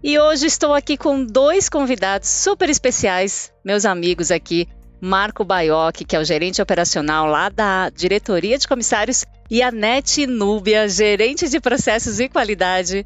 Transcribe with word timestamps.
E 0.00 0.16
hoje 0.16 0.46
estou 0.46 0.74
aqui 0.74 0.96
com 0.96 1.24
dois 1.24 1.68
convidados 1.68 2.28
super 2.28 2.70
especiais, 2.70 3.52
meus 3.64 3.84
amigos 3.84 4.30
aqui, 4.30 4.68
Marco 5.00 5.44
Baioc, 5.44 6.04
que 6.04 6.14
é 6.14 6.20
o 6.20 6.24
gerente 6.24 6.62
operacional 6.62 7.26
lá 7.26 7.48
da 7.48 7.90
Diretoria 7.90 8.56
de 8.56 8.68
Comissários, 8.68 9.24
e 9.50 9.60
a 9.60 9.72
Nete 9.72 10.24
Núbia, 10.24 10.88
gerente 10.88 11.48
de 11.48 11.58
processos 11.58 12.20
e 12.20 12.28
qualidade. 12.28 13.04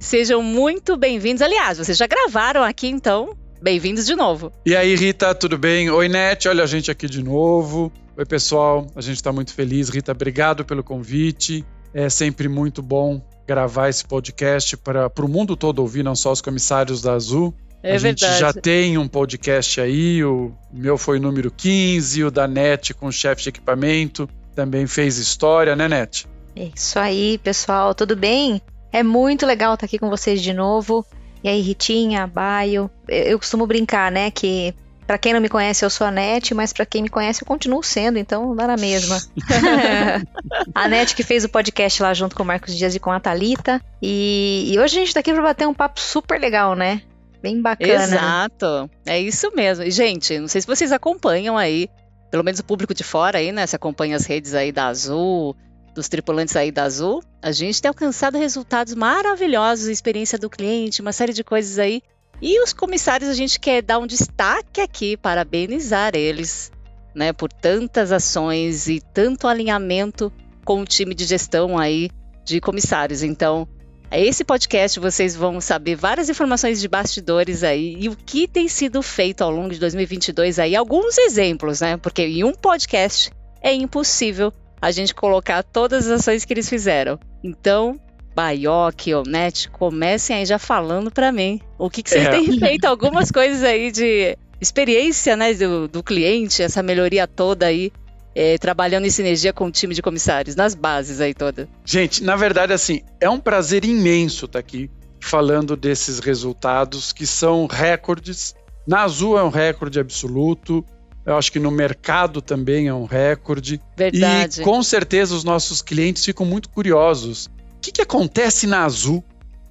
Sejam 0.00 0.42
muito 0.42 0.96
bem-vindos. 0.96 1.42
Aliás, 1.42 1.78
vocês 1.78 1.96
já 1.96 2.08
gravaram 2.08 2.64
aqui, 2.64 2.88
então 2.88 3.36
Bem-vindos 3.60 4.06
de 4.06 4.14
novo. 4.14 4.52
E 4.64 4.76
aí, 4.76 4.94
Rita, 4.94 5.34
tudo 5.34 5.58
bem? 5.58 5.90
Oi, 5.90 6.08
Net, 6.08 6.46
olha 6.48 6.62
a 6.62 6.66
gente 6.66 6.92
aqui 6.92 7.08
de 7.08 7.24
novo. 7.24 7.92
Oi, 8.18 8.26
pessoal, 8.26 8.84
a 8.96 9.00
gente 9.00 9.14
está 9.14 9.32
muito 9.32 9.54
feliz. 9.54 9.90
Rita, 9.90 10.10
obrigado 10.10 10.64
pelo 10.64 10.82
convite. 10.82 11.64
É 11.94 12.08
sempre 12.10 12.48
muito 12.48 12.82
bom 12.82 13.22
gravar 13.46 13.90
esse 13.90 14.04
podcast 14.04 14.76
para 14.76 15.08
o 15.22 15.28
mundo 15.28 15.56
todo 15.56 15.78
ouvir, 15.78 16.02
não 16.02 16.16
só 16.16 16.32
os 16.32 16.40
comissários 16.40 17.00
da 17.00 17.12
Azul. 17.12 17.54
É 17.80 17.94
a 17.94 17.98
gente 17.98 18.22
verdade. 18.22 18.40
já 18.40 18.52
tem 18.52 18.98
um 18.98 19.06
podcast 19.06 19.80
aí, 19.80 20.24
o 20.24 20.52
meu 20.72 20.98
foi 20.98 21.18
o 21.18 21.22
número 21.22 21.48
15, 21.48 22.24
o 22.24 22.30
da 22.32 22.48
NET 22.48 22.92
com 22.92 23.06
o 23.06 23.12
chefe 23.12 23.44
de 23.44 23.50
equipamento, 23.50 24.28
também 24.52 24.84
fez 24.88 25.16
história, 25.18 25.76
né, 25.76 25.86
NET? 25.86 26.26
É 26.56 26.70
isso 26.74 26.98
aí, 26.98 27.38
pessoal, 27.38 27.94
tudo 27.94 28.16
bem? 28.16 28.60
É 28.92 29.04
muito 29.04 29.46
legal 29.46 29.74
estar 29.74 29.86
aqui 29.86 29.96
com 29.96 30.10
vocês 30.10 30.42
de 30.42 30.52
novo. 30.52 31.06
E 31.44 31.48
aí, 31.48 31.60
Ritinha, 31.60 32.26
Baio. 32.26 32.90
Eu 33.06 33.38
costumo 33.38 33.64
brincar, 33.64 34.10
né? 34.10 34.28
Que 34.32 34.74
para 35.08 35.16
quem 35.16 35.32
não 35.32 35.40
me 35.40 35.48
conhece, 35.48 35.82
eu 35.82 35.88
sou 35.88 36.06
a 36.06 36.10
Nete, 36.10 36.52
mas 36.52 36.70
para 36.70 36.84
quem 36.84 37.00
me 37.00 37.08
conhece, 37.08 37.42
eu 37.42 37.46
continuo 37.46 37.82
sendo, 37.82 38.18
então 38.18 38.54
dá 38.54 38.66
na 38.66 38.76
mesma. 38.76 39.18
a 40.74 40.86
Nete 40.86 41.16
que 41.16 41.22
fez 41.22 41.44
o 41.44 41.48
podcast 41.48 42.02
lá 42.02 42.12
junto 42.12 42.36
com 42.36 42.42
o 42.42 42.46
Marcos 42.46 42.76
Dias 42.76 42.94
e 42.94 43.00
com 43.00 43.10
a 43.10 43.18
Thalita. 43.18 43.80
E, 44.02 44.70
e 44.70 44.78
hoje 44.78 44.98
a 44.98 45.00
gente 45.00 45.14
tá 45.14 45.20
aqui 45.20 45.32
para 45.32 45.42
bater 45.42 45.66
um 45.66 45.72
papo 45.72 45.98
super 45.98 46.38
legal, 46.38 46.74
né? 46.76 47.00
Bem 47.42 47.62
bacana. 47.62 48.04
Exato. 48.04 48.90
É 49.06 49.18
isso 49.18 49.50
mesmo. 49.56 49.82
E, 49.82 49.90
gente, 49.90 50.38
não 50.38 50.46
sei 50.46 50.60
se 50.60 50.66
vocês 50.66 50.92
acompanham 50.92 51.56
aí, 51.56 51.88
pelo 52.30 52.44
menos 52.44 52.60
o 52.60 52.64
público 52.64 52.92
de 52.92 53.02
fora 53.02 53.38
aí, 53.38 53.50
né? 53.50 53.66
Se 53.66 53.74
acompanha 53.74 54.14
as 54.14 54.26
redes 54.26 54.52
aí 54.52 54.70
da 54.70 54.88
Azul, 54.88 55.56
dos 55.94 56.06
tripulantes 56.06 56.54
aí 56.54 56.70
da 56.70 56.82
Azul, 56.82 57.22
a 57.40 57.50
gente 57.50 57.80
tem 57.80 57.88
alcançado 57.88 58.36
resultados 58.36 58.94
maravilhosos, 58.94 59.86
experiência 59.86 60.38
do 60.38 60.50
cliente, 60.50 61.00
uma 61.00 61.12
série 61.12 61.32
de 61.32 61.42
coisas 61.42 61.78
aí. 61.78 62.02
E 62.40 62.62
os 62.62 62.72
comissários, 62.72 63.28
a 63.28 63.34
gente 63.34 63.58
quer 63.58 63.82
dar 63.82 63.98
um 63.98 64.06
destaque 64.06 64.80
aqui, 64.80 65.16
parabenizar 65.16 66.14
eles, 66.14 66.70
né, 67.14 67.32
por 67.32 67.52
tantas 67.52 68.12
ações 68.12 68.88
e 68.88 69.00
tanto 69.00 69.48
alinhamento 69.48 70.32
com 70.64 70.80
o 70.80 70.84
time 70.84 71.14
de 71.14 71.24
gestão 71.24 71.76
aí 71.76 72.10
de 72.44 72.60
comissários. 72.60 73.22
Então, 73.22 73.66
esse 74.10 74.44
podcast 74.44 74.98
vocês 75.00 75.36
vão 75.36 75.60
saber 75.60 75.94
várias 75.94 76.30
informações 76.30 76.80
de 76.80 76.88
bastidores 76.88 77.62
aí 77.62 77.96
e 77.98 78.08
o 78.08 78.16
que 78.16 78.46
tem 78.46 78.68
sido 78.68 79.02
feito 79.02 79.42
ao 79.42 79.50
longo 79.50 79.70
de 79.70 79.78
2022 79.78 80.58
aí, 80.58 80.74
alguns 80.76 81.18
exemplos, 81.18 81.80
né? 81.80 81.96
Porque 81.96 82.22
em 82.22 82.44
um 82.44 82.54
podcast 82.54 83.30
é 83.60 83.74
impossível 83.74 84.52
a 84.80 84.90
gente 84.90 85.14
colocar 85.14 85.62
todas 85.62 86.06
as 86.06 86.20
ações 86.20 86.44
que 86.44 86.52
eles 86.52 86.68
fizeram. 86.68 87.18
Então, 87.42 88.00
Baioc, 88.38 89.08
Onet, 89.08 89.68
comecem 89.68 90.36
aí 90.36 90.46
já 90.46 90.60
falando 90.60 91.10
para 91.10 91.32
mim. 91.32 91.60
O 91.76 91.90
que, 91.90 92.04
que 92.04 92.10
vocês 92.10 92.24
É. 92.24 92.30
têm 92.30 92.56
feito? 92.56 92.84
Algumas 92.84 93.32
coisas 93.32 93.64
aí 93.64 93.90
de 93.90 94.38
experiência 94.60 95.36
né, 95.36 95.52
do, 95.54 95.88
do 95.88 96.04
cliente, 96.04 96.62
essa 96.62 96.80
melhoria 96.80 97.26
toda 97.26 97.66
aí, 97.66 97.90
é, 98.36 98.56
trabalhando 98.56 99.06
em 99.06 99.10
sinergia 99.10 99.52
com 99.52 99.66
o 99.66 99.72
time 99.72 99.92
de 99.92 100.00
comissários, 100.00 100.54
nas 100.54 100.76
bases 100.76 101.20
aí 101.20 101.34
toda. 101.34 101.68
Gente, 101.84 102.22
na 102.22 102.36
verdade, 102.36 102.72
assim, 102.72 103.00
é 103.20 103.28
um 103.28 103.40
prazer 103.40 103.84
imenso 103.84 104.44
estar 104.44 104.60
aqui 104.60 104.88
falando 105.20 105.76
desses 105.76 106.20
resultados 106.20 107.12
que 107.12 107.26
são 107.26 107.66
recordes. 107.66 108.54
Na 108.86 109.02
Azul 109.02 109.36
é 109.36 109.42
um 109.42 109.48
recorde 109.50 109.98
absoluto. 109.98 110.84
Eu 111.26 111.36
acho 111.36 111.50
que 111.50 111.58
no 111.58 111.72
mercado 111.72 112.40
também 112.40 112.86
é 112.86 112.94
um 112.94 113.04
recorde. 113.04 113.80
Verdade. 113.96 114.60
E 114.60 114.64
com 114.64 114.80
certeza 114.80 115.34
os 115.34 115.42
nossos 115.42 115.82
clientes 115.82 116.24
ficam 116.24 116.46
muito 116.46 116.68
curiosos. 116.68 117.50
O 117.78 117.80
que, 117.80 117.92
que 117.92 118.02
acontece 118.02 118.66
na 118.66 118.84
Azul 118.84 119.24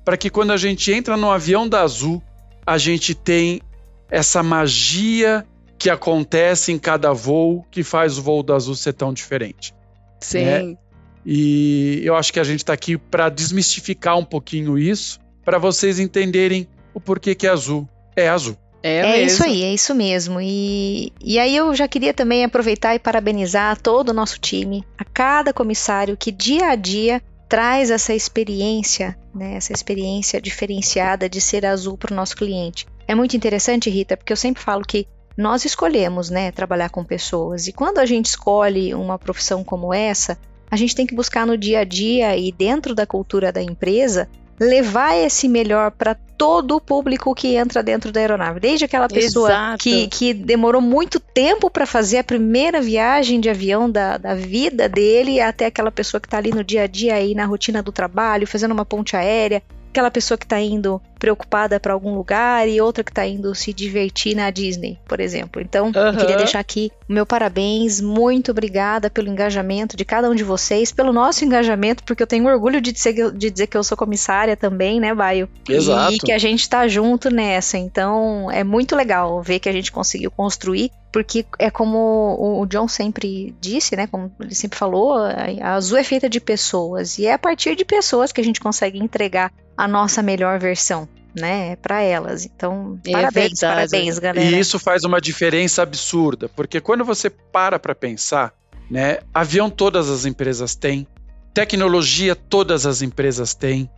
para 0.04 0.16
que 0.16 0.30
quando 0.30 0.52
a 0.52 0.58
gente 0.58 0.92
entra 0.92 1.18
no 1.18 1.30
avião 1.30 1.68
da 1.68 1.82
Azul, 1.82 2.24
a 2.66 2.78
gente 2.78 3.14
tem 3.14 3.62
essa 4.10 4.42
magia 4.42 5.46
que 5.78 5.90
acontece 5.90 6.72
em 6.72 6.80
cada 6.80 7.12
voo 7.12 7.66
que 7.70 7.84
faz 7.84 8.18
o 8.18 8.22
voo 8.22 8.42
da 8.42 8.56
Azul 8.56 8.74
ser 8.74 8.94
tão 8.94 9.14
diferente? 9.14 9.76
Sim. 10.22 10.46
né? 10.46 10.78
E 11.26 12.00
eu 12.06 12.16
acho 12.16 12.32
que 12.32 12.40
a 12.40 12.44
gente 12.44 12.60
está 12.60 12.72
aqui 12.72 12.98
para 12.98 13.28
desmistificar 13.28 14.18
um 14.18 14.24
pouquinho 14.24 14.80
isso, 14.80 15.20
para 15.44 15.58
vocês 15.58 16.00
entenderem 16.00 16.66
o 16.94 17.02
porquê 17.02 17.36
que 17.36 17.46
é 17.46 17.50
azul 17.50 17.88
é 18.16 18.30
azul. 18.30 18.58
É, 18.82 19.00
É 19.00 19.22
isso 19.22 19.44
aí, 19.44 19.64
é 19.64 19.74
isso 19.74 19.94
mesmo. 19.94 20.40
E, 20.42 21.12
e 21.22 21.38
aí 21.38 21.56
eu 21.56 21.76
já 21.76 21.88
queria 21.88 22.14
também 22.14 22.46
aproveitar 22.46 22.96
e 22.96 23.00
parabenizar 23.00 23.80
todo 23.82 24.10
o 24.10 24.14
nosso 24.14 24.40
time, 24.40 24.84
a 24.98 25.04
cada 25.04 25.52
comissário 25.52 26.16
que 26.16 26.32
dia 26.32 26.70
a 26.70 26.76
dia 26.76 27.22
traz 27.48 27.92
essa 27.92 28.14
experiência, 28.14 29.18
né, 29.34 29.56
essa 29.56 29.74
experiência 29.74 30.42
diferenciada 30.42 31.30
de 31.30 31.40
ser 31.40 31.66
azul 31.66 31.98
para 31.98 32.14
o 32.14 32.16
nosso 32.16 32.36
cliente. 32.36 32.86
É 33.08 33.16
muito 33.16 33.36
interessante, 33.38 33.90
Rita, 33.90 34.18
porque 34.18 34.34
eu 34.34 34.38
sempre 34.38 34.62
falo 34.62 34.84
que 34.84 35.08
nós 35.38 35.64
escolhemos, 35.66 36.30
né, 36.30 36.52
trabalhar 36.52 36.90
com 36.90 37.04
pessoas. 37.04 37.68
E 37.68 37.72
quando 37.72 38.00
a 38.00 38.06
gente 38.06 38.26
escolhe 38.26 38.94
uma 38.94 39.20
profissão 39.20 39.64
como 39.64 39.94
essa, 39.94 40.38
a 40.70 40.76
gente 40.76 40.96
tem 40.96 41.06
que 41.06 41.16
buscar 41.16 41.46
no 41.46 41.58
dia 41.58 41.80
a 41.80 41.84
dia 41.84 42.36
e 42.36 42.52
dentro 42.52 42.94
da 42.94 43.06
cultura 43.06 43.52
da 43.52 43.62
empresa 43.62 44.28
levar 44.60 45.16
esse 45.16 45.48
melhor 45.48 45.92
para 45.92 46.16
todo 46.38 46.76
o 46.76 46.82
público 46.82 47.34
que 47.34 47.56
entra 47.56 47.82
dentro 47.82 48.12
da 48.12 48.20
aeronave. 48.20 48.60
Desde 48.60 48.86
aquela 48.86 49.08
pessoa 49.08 49.50
Exato. 49.50 49.84
que, 49.84 50.08
que 50.08 50.34
demorou 50.34 50.82
muito 50.82 51.20
tempo 51.20 51.70
para 51.70 51.86
fazer 51.86 52.20
a 52.20 52.24
primeira 52.24 52.80
viagem 52.82 53.40
de 53.40 53.50
avião 53.50 53.90
da, 53.90 54.18
da 54.18 54.36
vida 54.36 54.88
dele, 54.88 55.40
até 55.42 55.66
aquela 55.66 55.92
pessoa 55.92 56.22
que 56.22 56.28
está 56.28 56.38
ali 56.38 56.52
no 56.52 56.64
dia 56.64 56.84
a 56.84 56.88
dia, 56.88 57.16
aí 57.16 57.34
na 57.34 57.46
rotina 57.46 57.82
do 57.82 57.92
trabalho, 57.92 58.48
fazendo 58.48 58.72
uma 58.72 58.86
ponte 58.86 59.16
aérea, 59.16 59.64
aquela 59.90 60.12
pessoa 60.12 60.38
que 60.38 60.46
está 60.46 60.60
indo 60.60 61.02
preocupada 61.18 61.80
para 61.80 61.94
algum 61.94 62.16
lugar 62.16 62.68
e 62.68 62.80
outra 62.80 63.04
que 63.04 63.12
está 63.12 63.26
indo 63.26 63.54
se 63.56 63.74
divertir 63.74 64.36
na 64.36 64.50
Disney, 64.50 65.00
por 65.08 65.20
exemplo. 65.20 65.62
Então, 65.62 65.92
eu 65.94 66.02
Aham. 66.02 66.18
queria 66.18 66.36
deixar 66.38 66.60
aqui 66.60 66.92
o 67.10 67.14
meu 67.14 67.26
parabéns, 67.26 68.00
muito 68.02 68.52
obrigada 68.52 69.10
pelo 69.10 69.30
engajamento 69.30 69.96
de 69.98 70.06
cada 70.06 70.30
um 70.30 70.36
de 70.36 70.44
vocês, 70.44 70.92
pelo 70.92 71.12
nosso 71.14 71.44
engajamento, 71.46 72.04
porque 72.04 72.22
eu 72.24 72.28
tenho 72.28 72.46
orgulho 72.48 72.80
de 72.82 72.92
dizer, 72.92 73.14
que 73.14 73.20
eu- 73.22 73.32
de 73.32 73.50
dizer 73.50 73.68
que 73.68 73.78
eu 73.78 73.84
sou 73.84 73.98
comissária 73.98 74.56
também, 74.56 75.00
né, 75.00 75.14
Baio? 75.14 75.50
Exato. 75.70 76.14
E 76.14 76.18
que 76.18 76.32
a 76.32 76.38
gente 76.38 76.68
tá 76.70 76.88
junto 76.88 77.30
nessa. 77.30 77.78
Então, 77.78 78.52
é 78.52 78.64
muito 78.64 78.96
legal 78.96 79.42
ver 79.42 79.60
que 79.60 79.70
a 79.70 79.74
gente 79.74 79.92
conseguiu 79.92 80.30
construir, 80.32 80.92
porque 81.12 81.46
é 81.58 81.70
como 81.72 81.98
o- 82.40 82.66
John 82.68 82.88
sempre 82.88 83.56
disse, 83.62 83.96
né, 83.96 84.08
como 84.08 84.32
ele 84.40 84.54
sempre 84.54 84.78
falou, 84.78 85.14
a 85.16 85.74
Azul 85.74 85.98
é 85.98 86.04
feita 86.04 86.30
de 86.30 86.40
pessoas, 86.40 87.18
e 87.18 87.26
é 87.26 87.34
a 87.34 87.40
partir 87.40 87.76
de 87.76 87.86
pessoas 87.86 88.32
que 88.32 88.42
a 88.42 88.44
gente 88.44 88.60
consegue 88.60 89.00
entregar 89.00 89.52
a 89.76 89.88
nossa 89.88 90.22
melhor 90.22 90.60
versão, 90.60 91.07
né, 91.40 91.76
para 91.78 92.02
elas. 92.02 92.46
Então, 92.46 93.00
É 93.06 93.12
parabéns, 93.12 93.60
verdade. 93.60 93.90
parabéns, 93.92 94.20
galera. 94.20 94.46
E 94.46 94.60
isso 94.60 94.80
faz 94.80 95.04
uma 95.04 95.22
diferença 95.22 95.82
absurda, 95.82 96.50
porque 96.50 96.82
quando 96.82 97.06
você 97.06 97.30
para 97.30 97.80
para 97.80 97.96
pensar, 97.96 98.54
né, 98.90 99.20
avião 99.34 99.70
todas 99.70 100.10
as 100.10 100.26
empresas 100.26 100.76
têm, 100.76 101.08
tecnologia 101.54 102.36
todas 102.36 102.86
as 102.86 103.02
empresas 103.02 103.54
têm, 103.54 103.90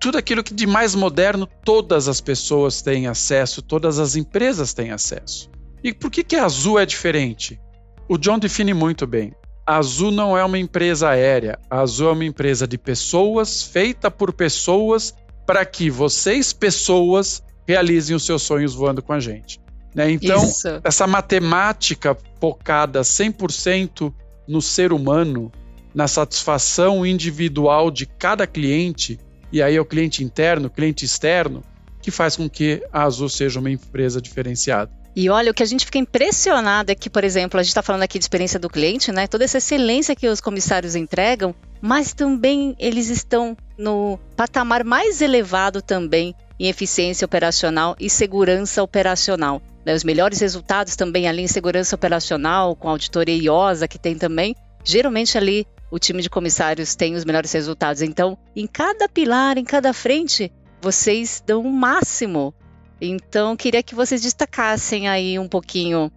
tudo 0.00 0.18
aquilo 0.18 0.44
que 0.44 0.54
de 0.54 0.66
mais 0.66 0.94
moderno 0.94 1.48
todas 1.64 2.08
as 2.08 2.20
pessoas 2.20 2.82
têm 2.82 3.06
acesso, 3.06 3.62
todas 3.62 3.98
as 3.98 4.14
empresas 4.16 4.74
têm 4.74 4.90
acesso. 4.90 5.50
E 5.82 5.92
por 5.92 6.10
que, 6.10 6.22
que 6.22 6.36
a 6.36 6.44
Azul 6.44 6.78
é 6.78 6.86
diferente? 6.86 7.60
O 8.08 8.18
John 8.18 8.38
define 8.38 8.74
muito 8.74 9.06
bem. 9.06 9.32
A 9.66 9.78
Azul 9.78 10.12
não 10.12 10.36
é 10.38 10.44
uma 10.44 10.58
empresa 10.58 11.08
aérea, 11.08 11.58
a 11.68 11.80
Azul 11.80 12.10
é 12.10 12.12
uma 12.12 12.24
empresa 12.24 12.68
de 12.68 12.78
pessoas, 12.78 13.62
feita 13.62 14.10
por 14.10 14.32
pessoas, 14.32 15.12
para 15.46 15.64
que 15.64 15.88
vocês, 15.88 16.52
pessoas, 16.52 17.42
realizem 17.66 18.16
os 18.16 18.24
seus 18.24 18.42
sonhos 18.42 18.74
voando 18.74 19.00
com 19.00 19.12
a 19.12 19.20
gente. 19.20 19.60
Né? 19.94 20.10
Então, 20.10 20.44
Isso. 20.44 20.68
essa 20.84 21.06
matemática 21.06 22.16
focada 22.40 23.00
100% 23.00 24.12
no 24.46 24.60
ser 24.60 24.92
humano, 24.92 25.50
na 25.94 26.06
satisfação 26.06 27.06
individual 27.06 27.90
de 27.90 28.04
cada 28.04 28.46
cliente, 28.46 29.18
e 29.50 29.62
aí 29.62 29.76
é 29.76 29.80
o 29.80 29.84
cliente 29.84 30.22
interno, 30.22 30.68
cliente 30.68 31.04
externo, 31.04 31.62
que 32.02 32.10
faz 32.10 32.36
com 32.36 32.48
que 32.48 32.84
a 32.92 33.04
Azul 33.04 33.28
seja 33.28 33.58
uma 33.58 33.70
empresa 33.70 34.20
diferenciada. 34.20 34.92
E 35.16 35.30
olha, 35.30 35.50
o 35.50 35.54
que 35.54 35.62
a 35.62 35.66
gente 35.66 35.86
fica 35.86 35.96
impressionado 35.96 36.92
é 36.92 36.94
que, 36.94 37.08
por 37.08 37.24
exemplo, 37.24 37.58
a 37.58 37.62
gente 37.62 37.70
está 37.70 37.82
falando 37.82 38.02
aqui 38.02 38.18
de 38.18 38.24
experiência 38.24 38.60
do 38.60 38.68
cliente, 38.68 39.10
né? 39.10 39.26
Toda 39.26 39.44
essa 39.44 39.56
excelência 39.56 40.14
que 40.14 40.28
os 40.28 40.42
comissários 40.42 40.94
entregam, 40.94 41.54
mas 41.80 42.12
também 42.12 42.76
eles 42.78 43.08
estão 43.08 43.56
no 43.78 44.18
patamar 44.36 44.84
mais 44.84 45.22
elevado 45.22 45.80
também 45.80 46.34
em 46.60 46.68
eficiência 46.68 47.24
operacional 47.24 47.96
e 47.98 48.10
segurança 48.10 48.82
operacional. 48.82 49.62
Né? 49.86 49.94
Os 49.94 50.04
melhores 50.04 50.40
resultados 50.40 50.96
também 50.96 51.26
ali 51.26 51.40
em 51.40 51.48
segurança 51.48 51.96
operacional, 51.96 52.76
com 52.76 52.88
a 52.88 52.90
auditoria 52.90 53.34
IOSA 53.34 53.88
que 53.88 53.98
tem 53.98 54.16
também, 54.16 54.54
geralmente 54.84 55.38
ali 55.38 55.66
o 55.90 55.98
time 55.98 56.20
de 56.20 56.28
comissários 56.28 56.94
tem 56.94 57.14
os 57.14 57.24
melhores 57.24 57.52
resultados. 57.52 58.02
Então, 58.02 58.36
em 58.54 58.66
cada 58.66 59.08
pilar, 59.08 59.56
em 59.56 59.64
cada 59.64 59.94
frente, 59.94 60.52
vocês 60.82 61.42
dão 61.46 61.62
o 61.62 61.72
máximo 61.72 62.54
então, 63.00 63.56
queria 63.56 63.82
que 63.82 63.94
vocês 63.94 64.22
destacassem 64.22 65.08
aí 65.08 65.38
um 65.38 65.48
pouquinho 65.48 66.10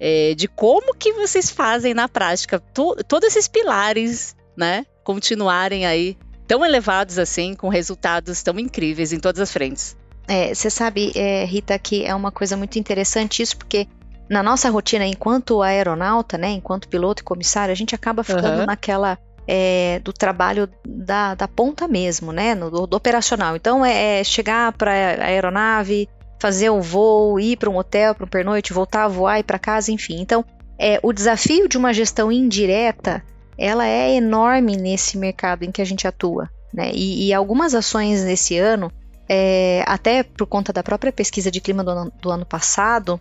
é, 0.00 0.34
de 0.34 0.48
como 0.48 0.94
que 0.94 1.12
vocês 1.12 1.50
fazem 1.50 1.94
na 1.94 2.08
prática 2.08 2.58
to 2.58 2.96
todos 3.06 3.28
esses 3.28 3.46
pilares, 3.46 4.34
né? 4.56 4.84
Continuarem 5.04 5.86
aí 5.86 6.16
tão 6.46 6.64
elevados 6.64 7.18
assim, 7.18 7.54
com 7.54 7.68
resultados 7.68 8.42
tão 8.42 8.58
incríveis 8.58 9.12
em 9.12 9.20
todas 9.20 9.40
as 9.40 9.52
frentes. 9.52 9.96
É, 10.26 10.54
você 10.54 10.70
sabe, 10.70 11.12
é, 11.14 11.44
Rita, 11.44 11.78
que 11.78 12.04
é 12.04 12.14
uma 12.14 12.30
coisa 12.30 12.56
muito 12.56 12.78
interessante 12.78 13.42
isso, 13.42 13.56
porque 13.56 13.86
na 14.28 14.42
nossa 14.42 14.70
rotina, 14.70 15.04
enquanto 15.06 15.62
aeronauta, 15.62 16.38
né, 16.38 16.50
enquanto 16.50 16.88
piloto 16.88 17.22
e 17.22 17.24
comissário, 17.24 17.72
a 17.72 17.76
gente 17.76 17.94
acaba 17.94 18.24
ficando 18.24 18.60
uhum. 18.60 18.66
naquela 18.66 19.18
é, 19.46 20.00
do 20.02 20.12
trabalho 20.12 20.68
da, 20.86 21.34
da 21.34 21.48
ponta 21.48 21.86
mesmo, 21.88 22.32
né, 22.32 22.54
no, 22.54 22.70
do, 22.70 22.86
do 22.86 22.96
operacional. 22.96 23.56
Então, 23.56 23.84
é, 23.84 24.20
é 24.20 24.24
chegar 24.24 24.72
para 24.72 24.92
a 24.92 25.26
aeronave, 25.26 26.08
fazer 26.42 26.70
um 26.70 26.80
voo, 26.80 27.38
ir 27.38 27.56
para 27.56 27.70
um 27.70 27.76
hotel, 27.76 28.16
para 28.16 28.24
um 28.24 28.28
pernoite, 28.28 28.72
voltar 28.72 29.04
a 29.04 29.08
voar, 29.08 29.38
ir 29.38 29.44
para 29.44 29.60
casa, 29.60 29.92
enfim. 29.92 30.20
Então, 30.20 30.44
é, 30.76 30.98
o 31.00 31.12
desafio 31.12 31.68
de 31.68 31.78
uma 31.78 31.94
gestão 31.94 32.32
indireta, 32.32 33.22
ela 33.56 33.86
é 33.86 34.16
enorme 34.16 34.76
nesse 34.76 35.16
mercado 35.16 35.62
em 35.62 35.70
que 35.70 35.80
a 35.80 35.84
gente 35.84 36.04
atua. 36.04 36.50
Né? 36.74 36.90
E, 36.92 37.28
e 37.28 37.32
algumas 37.32 37.76
ações 37.76 38.24
nesse 38.24 38.58
ano, 38.58 38.90
é, 39.28 39.84
até 39.86 40.24
por 40.24 40.44
conta 40.48 40.72
da 40.72 40.82
própria 40.82 41.12
pesquisa 41.12 41.48
de 41.48 41.60
clima 41.60 41.84
do 41.84 41.90
ano, 41.92 42.12
do 42.20 42.28
ano 42.28 42.44
passado, 42.44 43.20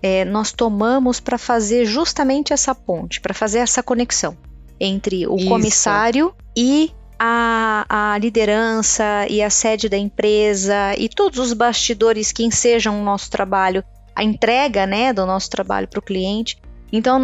é, 0.00 0.24
nós 0.24 0.52
tomamos 0.52 1.18
para 1.18 1.38
fazer 1.38 1.84
justamente 1.86 2.52
essa 2.52 2.72
ponte, 2.72 3.20
para 3.20 3.34
fazer 3.34 3.58
essa 3.58 3.82
conexão 3.82 4.36
entre 4.78 5.26
o 5.26 5.34
Isso. 5.34 5.48
comissário 5.48 6.32
e 6.56 6.92
a, 7.22 8.14
a 8.14 8.18
liderança 8.18 9.26
e 9.28 9.42
a 9.42 9.50
sede 9.50 9.90
da 9.90 9.98
empresa 9.98 10.94
e 10.96 11.06
todos 11.06 11.38
os 11.38 11.52
bastidores 11.52 12.32
que 12.32 12.42
ensejam 12.42 12.98
o 12.98 13.04
nosso 13.04 13.30
trabalho, 13.30 13.84
a 14.16 14.24
entrega 14.24 14.86
né, 14.86 15.12
do 15.12 15.26
nosso 15.26 15.50
trabalho 15.50 15.86
para 15.86 15.98
o 15.98 16.02
cliente. 16.02 16.56
Então, 16.90 17.20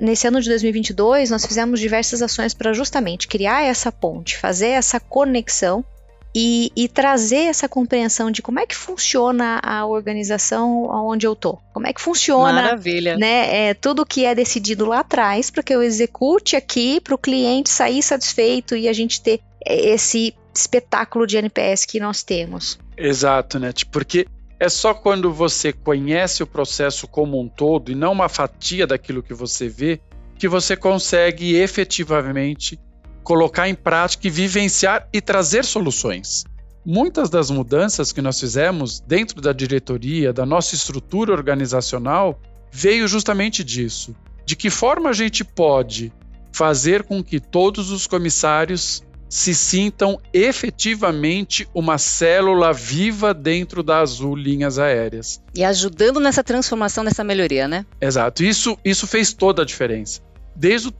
nesse 0.00 0.26
ano 0.26 0.40
de 0.40 0.48
2022, 0.48 1.30
nós 1.30 1.46
fizemos 1.46 1.78
diversas 1.78 2.20
ações 2.22 2.52
para 2.52 2.72
justamente 2.72 3.28
criar 3.28 3.62
essa 3.62 3.92
ponte, 3.92 4.36
fazer 4.36 4.70
essa 4.70 4.98
conexão 4.98 5.84
e, 6.38 6.70
e, 6.76 6.86
trazer 6.86 7.44
essa 7.44 7.66
compreensão 7.66 8.30
de 8.30 8.42
como 8.42 8.60
é 8.60 8.66
que 8.66 8.76
funciona 8.76 9.58
a 9.62 9.86
organização 9.86 10.84
onde 10.84 11.26
eu 11.26 11.34
tô, 11.34 11.58
como 11.72 11.86
é 11.86 11.94
que 11.94 12.00
funciona, 12.00 12.52
Maravilha. 12.52 13.16
né, 13.16 13.68
é, 13.68 13.74
tudo 13.74 14.04
que 14.04 14.26
é 14.26 14.34
decidido 14.34 14.84
lá 14.84 15.00
atrás 15.00 15.50
para 15.50 15.62
que 15.62 15.74
eu 15.74 15.82
execute 15.82 16.54
aqui 16.54 17.00
para 17.00 17.14
o 17.14 17.18
cliente 17.18 17.70
sair 17.70 18.02
satisfeito 18.02 18.76
e 18.76 18.86
a 18.86 18.92
gente 18.92 19.22
ter 19.22 19.40
esse 19.66 20.34
espetáculo 20.54 21.26
de 21.26 21.38
NPS 21.38 21.86
que 21.86 21.98
nós 21.98 22.22
temos. 22.22 22.78
Exato, 22.98 23.58
né? 23.58 23.72
Porque 23.90 24.26
é 24.60 24.68
só 24.68 24.92
quando 24.92 25.32
você 25.32 25.72
conhece 25.72 26.42
o 26.42 26.46
processo 26.46 27.08
como 27.08 27.40
um 27.40 27.48
todo 27.48 27.90
e 27.90 27.94
não 27.94 28.12
uma 28.12 28.28
fatia 28.28 28.86
daquilo 28.86 29.22
que 29.22 29.32
você 29.32 29.70
vê 29.70 30.02
que 30.38 30.48
você 30.48 30.76
consegue 30.76 31.56
efetivamente 31.56 32.78
colocar 33.26 33.68
em 33.68 33.74
prática 33.74 34.28
e 34.28 34.30
vivenciar 34.30 35.08
e 35.12 35.20
trazer 35.20 35.64
soluções. 35.64 36.44
Muitas 36.84 37.28
das 37.28 37.50
mudanças 37.50 38.12
que 38.12 38.22
nós 38.22 38.38
fizemos 38.38 39.00
dentro 39.00 39.40
da 39.40 39.52
diretoria, 39.52 40.32
da 40.32 40.46
nossa 40.46 40.76
estrutura 40.76 41.32
organizacional, 41.32 42.40
veio 42.70 43.08
justamente 43.08 43.64
disso. 43.64 44.14
De 44.44 44.54
que 44.54 44.70
forma 44.70 45.10
a 45.10 45.12
gente 45.12 45.42
pode 45.42 46.12
fazer 46.52 47.02
com 47.02 47.20
que 47.20 47.40
todos 47.40 47.90
os 47.90 48.06
comissários 48.06 49.02
se 49.28 49.52
sintam 49.56 50.20
efetivamente 50.32 51.68
uma 51.74 51.98
célula 51.98 52.72
viva 52.72 53.34
dentro 53.34 53.82
da 53.82 53.98
Azul 53.98 54.36
Linhas 54.36 54.78
Aéreas. 54.78 55.42
E 55.52 55.64
ajudando 55.64 56.20
nessa 56.20 56.44
transformação, 56.44 57.02
nessa 57.02 57.24
melhoria, 57.24 57.66
né? 57.66 57.84
Exato. 58.00 58.44
Isso, 58.44 58.78
isso 58.84 59.04
fez 59.04 59.32
toda 59.32 59.62
a 59.62 59.64
diferença 59.64 60.24
desde 60.56 60.88
o 60.88 60.92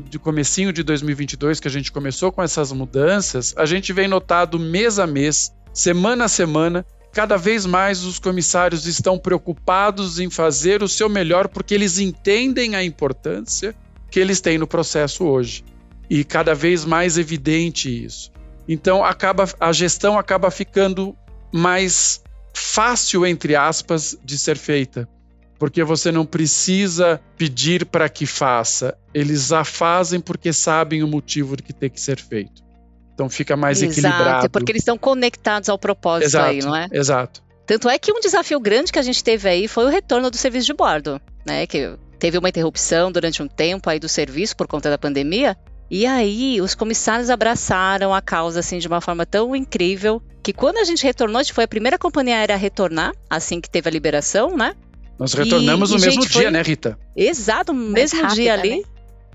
do, 0.00 0.18
comecinho 0.18 0.72
de 0.72 0.82
2022 0.82 1.60
que 1.60 1.68
a 1.68 1.70
gente 1.70 1.92
começou 1.92 2.32
com 2.32 2.42
essas 2.42 2.72
mudanças, 2.72 3.54
a 3.56 3.66
gente 3.66 3.92
vem 3.92 4.08
notado 4.08 4.58
mês 4.58 4.98
a 4.98 5.06
mês, 5.06 5.52
semana 5.72 6.24
a 6.24 6.28
semana, 6.28 6.86
cada 7.12 7.36
vez 7.36 7.66
mais 7.66 8.02
os 8.04 8.18
comissários 8.18 8.86
estão 8.86 9.18
preocupados 9.18 10.18
em 10.18 10.30
fazer 10.30 10.82
o 10.82 10.88
seu 10.88 11.08
melhor 11.08 11.48
porque 11.48 11.74
eles 11.74 11.98
entendem 11.98 12.74
a 12.74 12.82
importância 12.82 13.74
que 14.10 14.18
eles 14.18 14.40
têm 14.40 14.58
no 14.58 14.66
processo 14.66 15.24
hoje. 15.24 15.64
E 16.08 16.24
cada 16.24 16.54
vez 16.54 16.84
mais 16.84 17.18
evidente 17.18 18.04
isso. 18.04 18.32
Então 18.66 19.04
acaba 19.04 19.48
a 19.60 19.72
gestão 19.72 20.18
acaba 20.18 20.50
ficando 20.50 21.14
mais 21.52 22.22
fácil 22.54 23.26
entre 23.26 23.54
aspas 23.54 24.16
de 24.24 24.38
ser 24.38 24.56
feita 24.56 25.08
porque 25.64 25.82
você 25.82 26.12
não 26.12 26.26
precisa 26.26 27.18
pedir 27.38 27.86
para 27.86 28.06
que 28.06 28.26
faça. 28.26 28.98
Eles 29.14 29.50
a 29.50 29.64
fazem 29.64 30.20
porque 30.20 30.52
sabem 30.52 31.02
o 31.02 31.08
motivo 31.08 31.56
de 31.56 31.62
que 31.62 31.72
tem 31.72 31.88
que 31.88 31.98
ser 31.98 32.20
feito. 32.20 32.62
Então 33.14 33.30
fica 33.30 33.56
mais 33.56 33.80
Exato, 33.80 33.98
equilibrado. 33.98 34.50
porque 34.50 34.72
eles 34.72 34.82
estão 34.82 34.98
conectados 34.98 35.70
ao 35.70 35.78
propósito 35.78 36.26
exato, 36.26 36.50
aí, 36.50 36.60
não 36.60 36.76
é? 36.76 36.86
Exato. 36.92 37.42
Tanto 37.64 37.88
é 37.88 37.98
que 37.98 38.12
um 38.12 38.20
desafio 38.20 38.60
grande 38.60 38.92
que 38.92 38.98
a 38.98 39.02
gente 39.02 39.24
teve 39.24 39.48
aí 39.48 39.66
foi 39.66 39.86
o 39.86 39.88
retorno 39.88 40.30
do 40.30 40.36
serviço 40.36 40.66
de 40.66 40.74
bordo, 40.74 41.18
né? 41.46 41.66
Que 41.66 41.96
teve 42.18 42.36
uma 42.36 42.50
interrupção 42.50 43.10
durante 43.10 43.42
um 43.42 43.48
tempo 43.48 43.88
aí 43.88 43.98
do 43.98 44.06
serviço 44.06 44.54
por 44.54 44.66
conta 44.66 44.90
da 44.90 44.98
pandemia. 44.98 45.56
E 45.90 46.04
aí 46.04 46.60
os 46.60 46.74
comissários 46.74 47.30
abraçaram 47.30 48.14
a 48.14 48.20
causa 48.20 48.60
assim 48.60 48.76
de 48.76 48.86
uma 48.86 49.00
forma 49.00 49.24
tão 49.24 49.56
incrível 49.56 50.20
que 50.42 50.52
quando 50.52 50.76
a 50.76 50.84
gente 50.84 51.02
retornou, 51.02 51.38
a 51.38 51.42
gente 51.42 51.54
foi 51.54 51.64
a 51.64 51.68
primeira 51.68 51.98
companhia 51.98 52.36
aérea 52.36 52.54
a 52.54 52.58
retornar 52.58 53.14
assim 53.30 53.62
que 53.62 53.70
teve 53.70 53.88
a 53.88 53.92
liberação, 53.92 54.54
né? 54.54 54.74
Nós 55.18 55.32
retornamos 55.32 55.90
e, 55.90 55.92
no 55.94 55.98
e, 55.98 56.02
mesmo 56.02 56.22
gente, 56.22 56.32
dia, 56.32 56.42
foi... 56.42 56.50
né, 56.50 56.62
Rita? 56.62 56.98
Exato, 57.16 57.72
no 57.72 57.90
mesmo 57.90 58.20
rápida, 58.20 58.34
dia 58.34 58.52
ali. 58.54 58.76
Né? 58.78 58.82